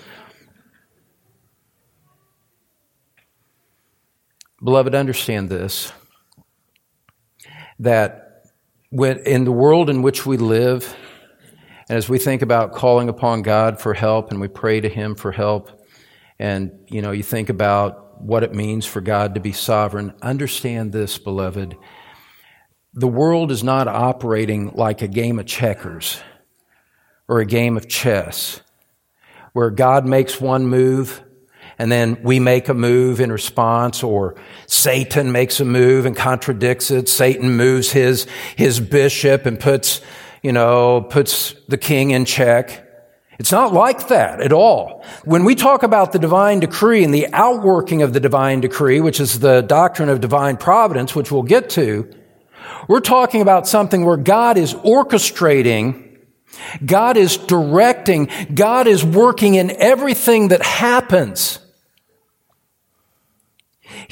[4.63, 5.91] Beloved, understand this
[7.79, 8.43] that
[8.91, 10.95] when, in the world in which we live,
[11.89, 15.15] and as we think about calling upon God for help and we pray to Him
[15.15, 15.83] for help,
[16.37, 20.91] and you know, you think about what it means for God to be sovereign, understand
[20.91, 21.75] this, beloved.
[22.93, 26.21] The world is not operating like a game of checkers
[27.27, 28.61] or a game of chess
[29.53, 31.23] where God makes one move
[31.81, 34.35] and then we make a move in response or
[34.67, 37.09] Satan makes a move and contradicts it.
[37.09, 39.99] Satan moves his, his bishop and puts,
[40.43, 42.87] you know, puts the king in check.
[43.39, 45.03] It's not like that at all.
[45.25, 49.19] When we talk about the divine decree and the outworking of the divine decree, which
[49.19, 52.07] is the doctrine of divine providence, which we'll get to,
[52.87, 56.11] we're talking about something where God is orchestrating
[56.85, 58.29] God is directing.
[58.53, 61.59] God is working in everything that happens.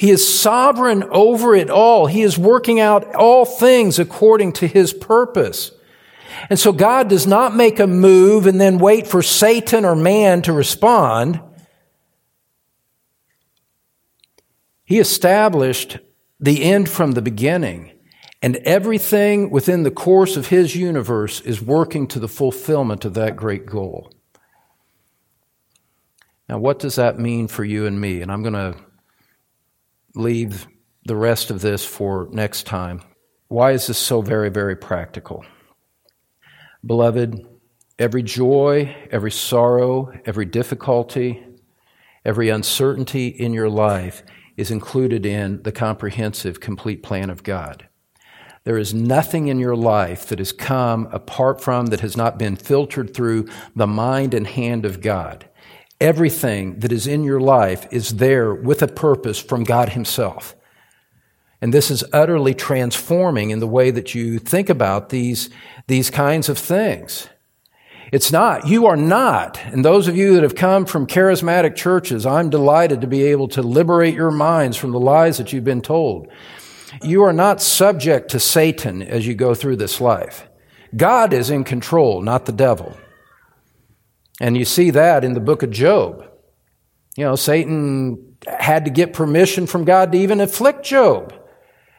[0.00, 2.06] He is sovereign over it all.
[2.06, 5.72] He is working out all things according to his purpose.
[6.48, 10.40] And so God does not make a move and then wait for Satan or man
[10.40, 11.38] to respond.
[14.86, 15.98] He established
[16.40, 17.92] the end from the beginning,
[18.40, 23.36] and everything within the course of his universe is working to the fulfillment of that
[23.36, 24.10] great goal.
[26.48, 28.22] Now, what does that mean for you and me?
[28.22, 28.76] And I'm going to
[30.14, 30.66] leave
[31.04, 33.02] the rest of this for next time.
[33.48, 35.44] Why is this so very, very practical?
[36.84, 37.46] Beloved,
[37.98, 41.44] every joy, every sorrow, every difficulty,
[42.24, 44.22] every uncertainty in your life
[44.56, 47.88] is included in the comprehensive, complete plan of God.
[48.64, 52.56] There is nothing in your life that has come apart from, that has not been
[52.56, 55.48] filtered through the mind and hand of God.
[56.00, 60.56] Everything that is in your life is there with a purpose from God Himself.
[61.60, 65.50] And this is utterly transforming in the way that you think about these,
[65.88, 67.28] these kinds of things.
[68.12, 68.66] It's not.
[68.66, 69.60] You are not.
[69.66, 73.48] And those of you that have come from charismatic churches, I'm delighted to be able
[73.48, 76.28] to liberate your minds from the lies that you've been told.
[77.02, 80.48] You are not subject to Satan as you go through this life.
[80.96, 82.96] God is in control, not the devil.
[84.40, 86.26] And you see that in the book of Job.
[87.16, 91.34] You know, Satan had to get permission from God to even afflict Job.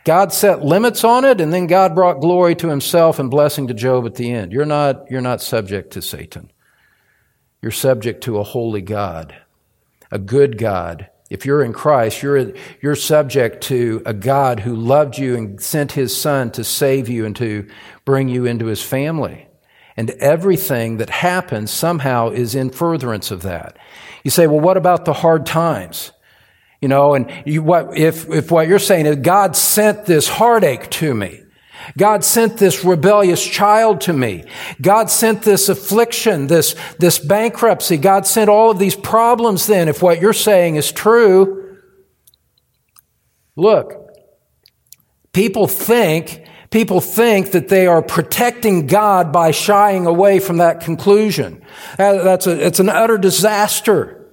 [0.04, 3.74] God set limits on it, and then God brought glory to himself and blessing to
[3.76, 4.52] Job at the end.
[4.52, 6.52] You're not, you're not subject to Satan.
[7.62, 9.36] You're subject to a holy God,
[10.10, 11.08] a good God.
[11.30, 15.92] If you're in Christ, you're, you're subject to a God who loved you and sent
[15.92, 17.70] his son to save you and to
[18.04, 19.48] bring you into his family.
[19.98, 23.78] And everything that happens somehow is in furtherance of that.
[24.24, 26.12] You say, well, what about the hard times?
[26.80, 30.90] You know, and you, what, if, if what you're saying is God sent this heartache
[30.92, 31.42] to me.
[31.98, 34.44] God sent this rebellious child to me.
[34.82, 37.98] God sent this affliction, this, this bankruptcy.
[37.98, 39.90] God sent all of these problems then.
[39.90, 41.80] If what you're saying is true,
[43.56, 43.94] look,
[45.34, 46.41] people think
[46.72, 51.62] People think that they are protecting God by shying away from that conclusion.
[52.00, 54.26] Uh, that's a, it's an utter disaster.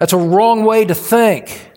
[0.00, 1.70] That's a wrong way to think.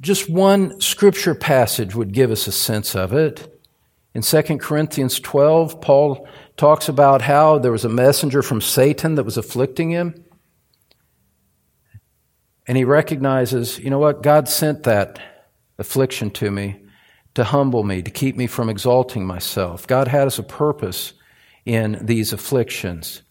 [0.00, 3.52] Just one scripture passage would give us a sense of it.
[4.14, 9.24] In 2 Corinthians 12, Paul talks about how there was a messenger from Satan that
[9.24, 10.24] was afflicting him.
[12.66, 14.22] And he recognizes, you know what?
[14.22, 15.35] God sent that
[15.78, 16.76] affliction to me
[17.36, 19.86] to humble me, to keep me from exalting myself.
[19.86, 21.12] God has a purpose
[21.66, 23.22] in these afflictions.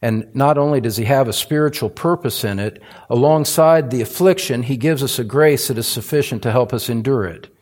[0.00, 4.76] And not only does He have a spiritual purpose in it, alongside the affliction, He
[4.76, 7.52] gives us a grace that is sufficient to help us endure it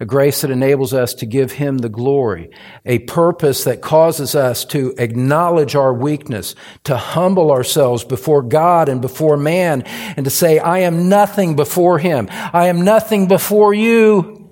[0.00, 2.50] a grace that enables us to give Him the glory,
[2.86, 9.02] a purpose that causes us to acknowledge our weakness, to humble ourselves before God and
[9.02, 12.28] before man, and to say, I am nothing before Him.
[12.30, 14.50] I am nothing before you.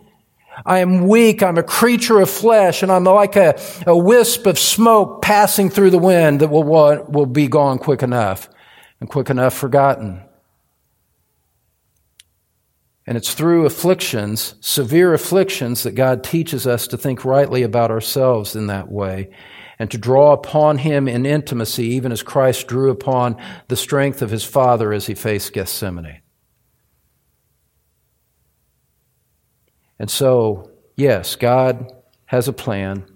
[0.67, 1.43] I am weak.
[1.43, 5.91] I'm a creature of flesh, and I'm like a, a wisp of smoke passing through
[5.91, 6.65] the wind that will,
[7.09, 8.51] will be gone quick enough
[9.01, 10.28] and quick enough forgotten.
[13.09, 18.55] And it's through afflictions, severe afflictions, that God teaches us to think rightly about ourselves
[18.55, 19.31] in that way
[19.79, 24.29] and to draw upon Him in intimacy, even as Christ drew upon the strength of
[24.29, 26.21] His Father as He faced Gethsemane.
[29.99, 31.91] And so, yes, God
[32.27, 33.07] has a plan.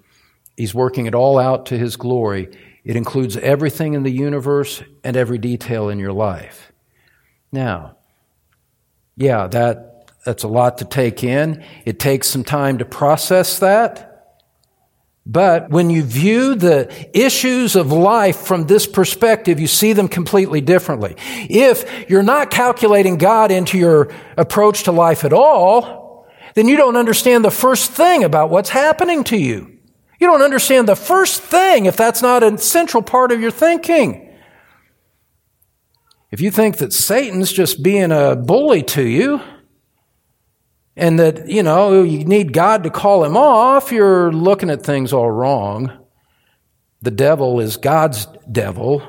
[0.56, 2.48] He's working it all out to His glory.
[2.82, 6.72] It includes everything in the universe and every detail in your life.
[7.52, 7.98] Now,
[9.16, 11.64] yeah, that, that's a lot to take in.
[11.84, 14.08] It takes some time to process that.
[15.24, 20.60] But when you view the issues of life from this perspective, you see them completely
[20.60, 21.14] differently.
[21.48, 26.96] If you're not calculating God into your approach to life at all, then you don't
[26.96, 29.78] understand the first thing about what's happening to you.
[30.18, 34.31] You don't understand the first thing if that's not a central part of your thinking.
[36.32, 39.42] If you think that Satan's just being a bully to you,
[40.96, 45.12] and that, you know, you need God to call him off, you're looking at things
[45.12, 45.92] all wrong.
[47.02, 49.02] The devil is God's devil.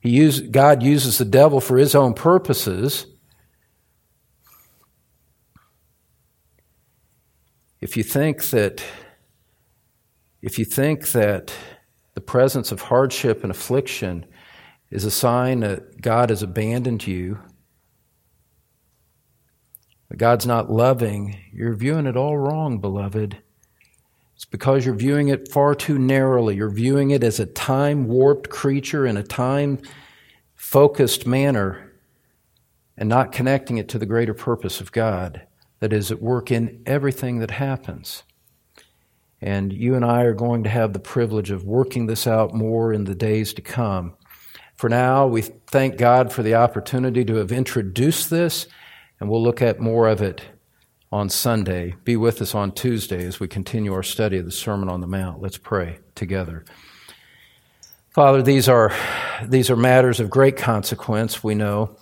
[0.00, 3.06] He use, God uses the devil for his own purposes.
[7.80, 8.82] If you think that
[10.42, 11.52] if you think that
[12.14, 14.24] the presence of hardship and affliction
[14.90, 17.38] is a sign that God has abandoned you,
[20.08, 23.38] that God's not loving, you're viewing it all wrong, beloved.
[24.34, 26.54] It's because you're viewing it far too narrowly.
[26.54, 29.80] You're viewing it as a time warped creature in a time
[30.54, 31.92] focused manner
[32.96, 35.42] and not connecting it to the greater purpose of God
[35.80, 38.22] that is at work in everything that happens.
[39.40, 42.92] And you and I are going to have the privilege of working this out more
[42.92, 44.14] in the days to come.
[44.78, 48.68] For now, we thank God for the opportunity to have introduced this,
[49.18, 50.40] and we'll look at more of it
[51.10, 51.96] on Sunday.
[52.04, 55.08] Be with us on Tuesday as we continue our study of the Sermon on the
[55.08, 55.42] Mount.
[55.42, 56.64] Let's pray together.
[58.10, 58.94] Father, these are,
[59.44, 61.96] these are matters of great consequence, we know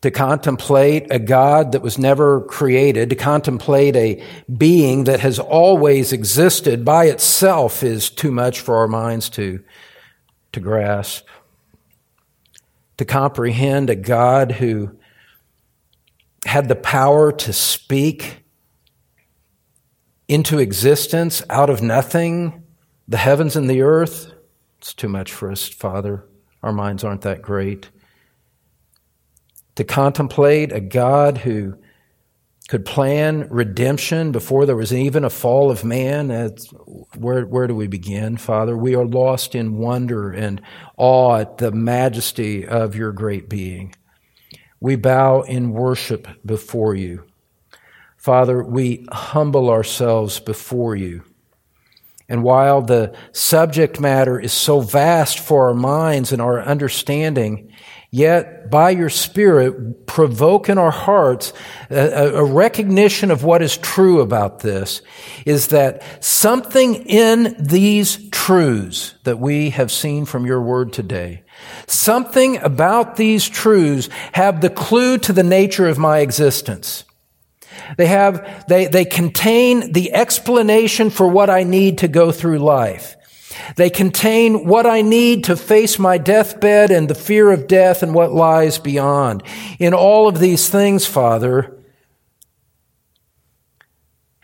[0.00, 4.22] to contemplate a God that was never created, to contemplate a
[4.56, 9.60] being that has always existed by itself is too much for our minds to,
[10.52, 11.26] to grasp.
[12.98, 14.96] To comprehend a God who
[16.44, 18.44] had the power to speak
[20.26, 22.64] into existence out of nothing,
[23.06, 24.32] the heavens and the earth,
[24.78, 26.24] it's too much for us, Father.
[26.62, 27.90] Our minds aren't that great
[29.78, 31.76] to contemplate a God who
[32.68, 36.28] could plan redemption before there was even a fall of man.
[37.16, 38.76] where, where do we begin, Father?
[38.76, 40.60] We are lost in wonder and
[40.98, 43.94] awe at the majesty of your great being.
[44.80, 47.24] We bow in worship before you.
[48.18, 51.24] Father, we humble ourselves before you.
[52.28, 57.67] And while the subject matter is so vast for our minds and our understanding,
[58.10, 61.52] Yet, by your Spirit, provoke in our hearts
[61.90, 65.02] a, a, recognition of what is true about this
[65.44, 71.42] is that something in these truths that we have seen from your word today,
[71.86, 77.04] something about these truths have the clue to the nature of my existence.
[77.98, 83.17] They have, they, they contain the explanation for what I need to go through life.
[83.76, 88.14] They contain what I need to face my deathbed and the fear of death and
[88.14, 89.42] what lies beyond.
[89.78, 91.76] In all of these things, Father,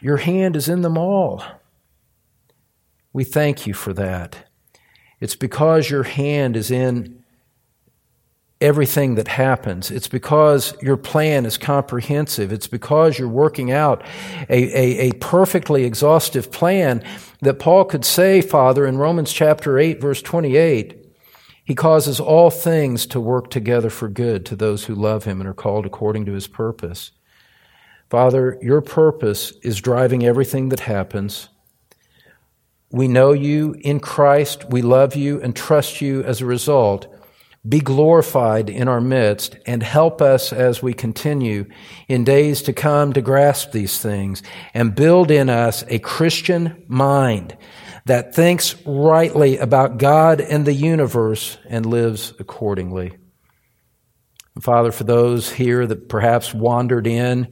[0.01, 1.43] your hand is in them all.
[3.13, 4.49] We thank you for that.
[5.21, 7.24] It's because your hand is in
[8.65, 9.91] everything that happens.
[9.91, 12.51] It's because your plan is comprehensive.
[12.51, 14.03] It's because you're working out
[14.49, 17.05] a, a, a, perfectly exhaustive plan
[17.43, 20.99] that Paul could say, Father, in Romans chapter 8, verse 28,
[21.63, 25.49] he causes all things to work together for good to those who love him and
[25.49, 27.11] are called according to his purpose.
[28.09, 31.51] Father, your purpose is driving everything that happens.
[32.91, 34.71] We know you in Christ.
[34.71, 37.14] We love you and trust you as a result
[37.67, 41.67] be glorified in our midst and help us as we continue
[42.09, 44.43] in days to come to grasp these things
[44.75, 47.57] and build in us a Christian mind
[48.05, 53.17] that thinks rightly about God and the universe and lives accordingly.
[54.61, 57.49] Father, for those here that perhaps wandered in,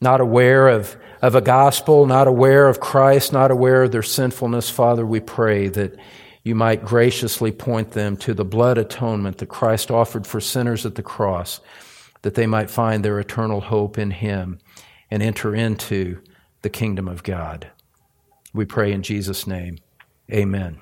[0.00, 4.70] not aware of, of a gospel, not aware of Christ, not aware of their sinfulness,
[4.70, 5.96] Father, we pray that
[6.42, 10.96] you might graciously point them to the blood atonement that Christ offered for sinners at
[10.96, 11.60] the cross,
[12.22, 14.58] that they might find their eternal hope in Him
[15.10, 16.20] and enter into
[16.62, 17.70] the kingdom of God.
[18.52, 19.78] We pray in Jesus' name.
[20.30, 20.81] Amen.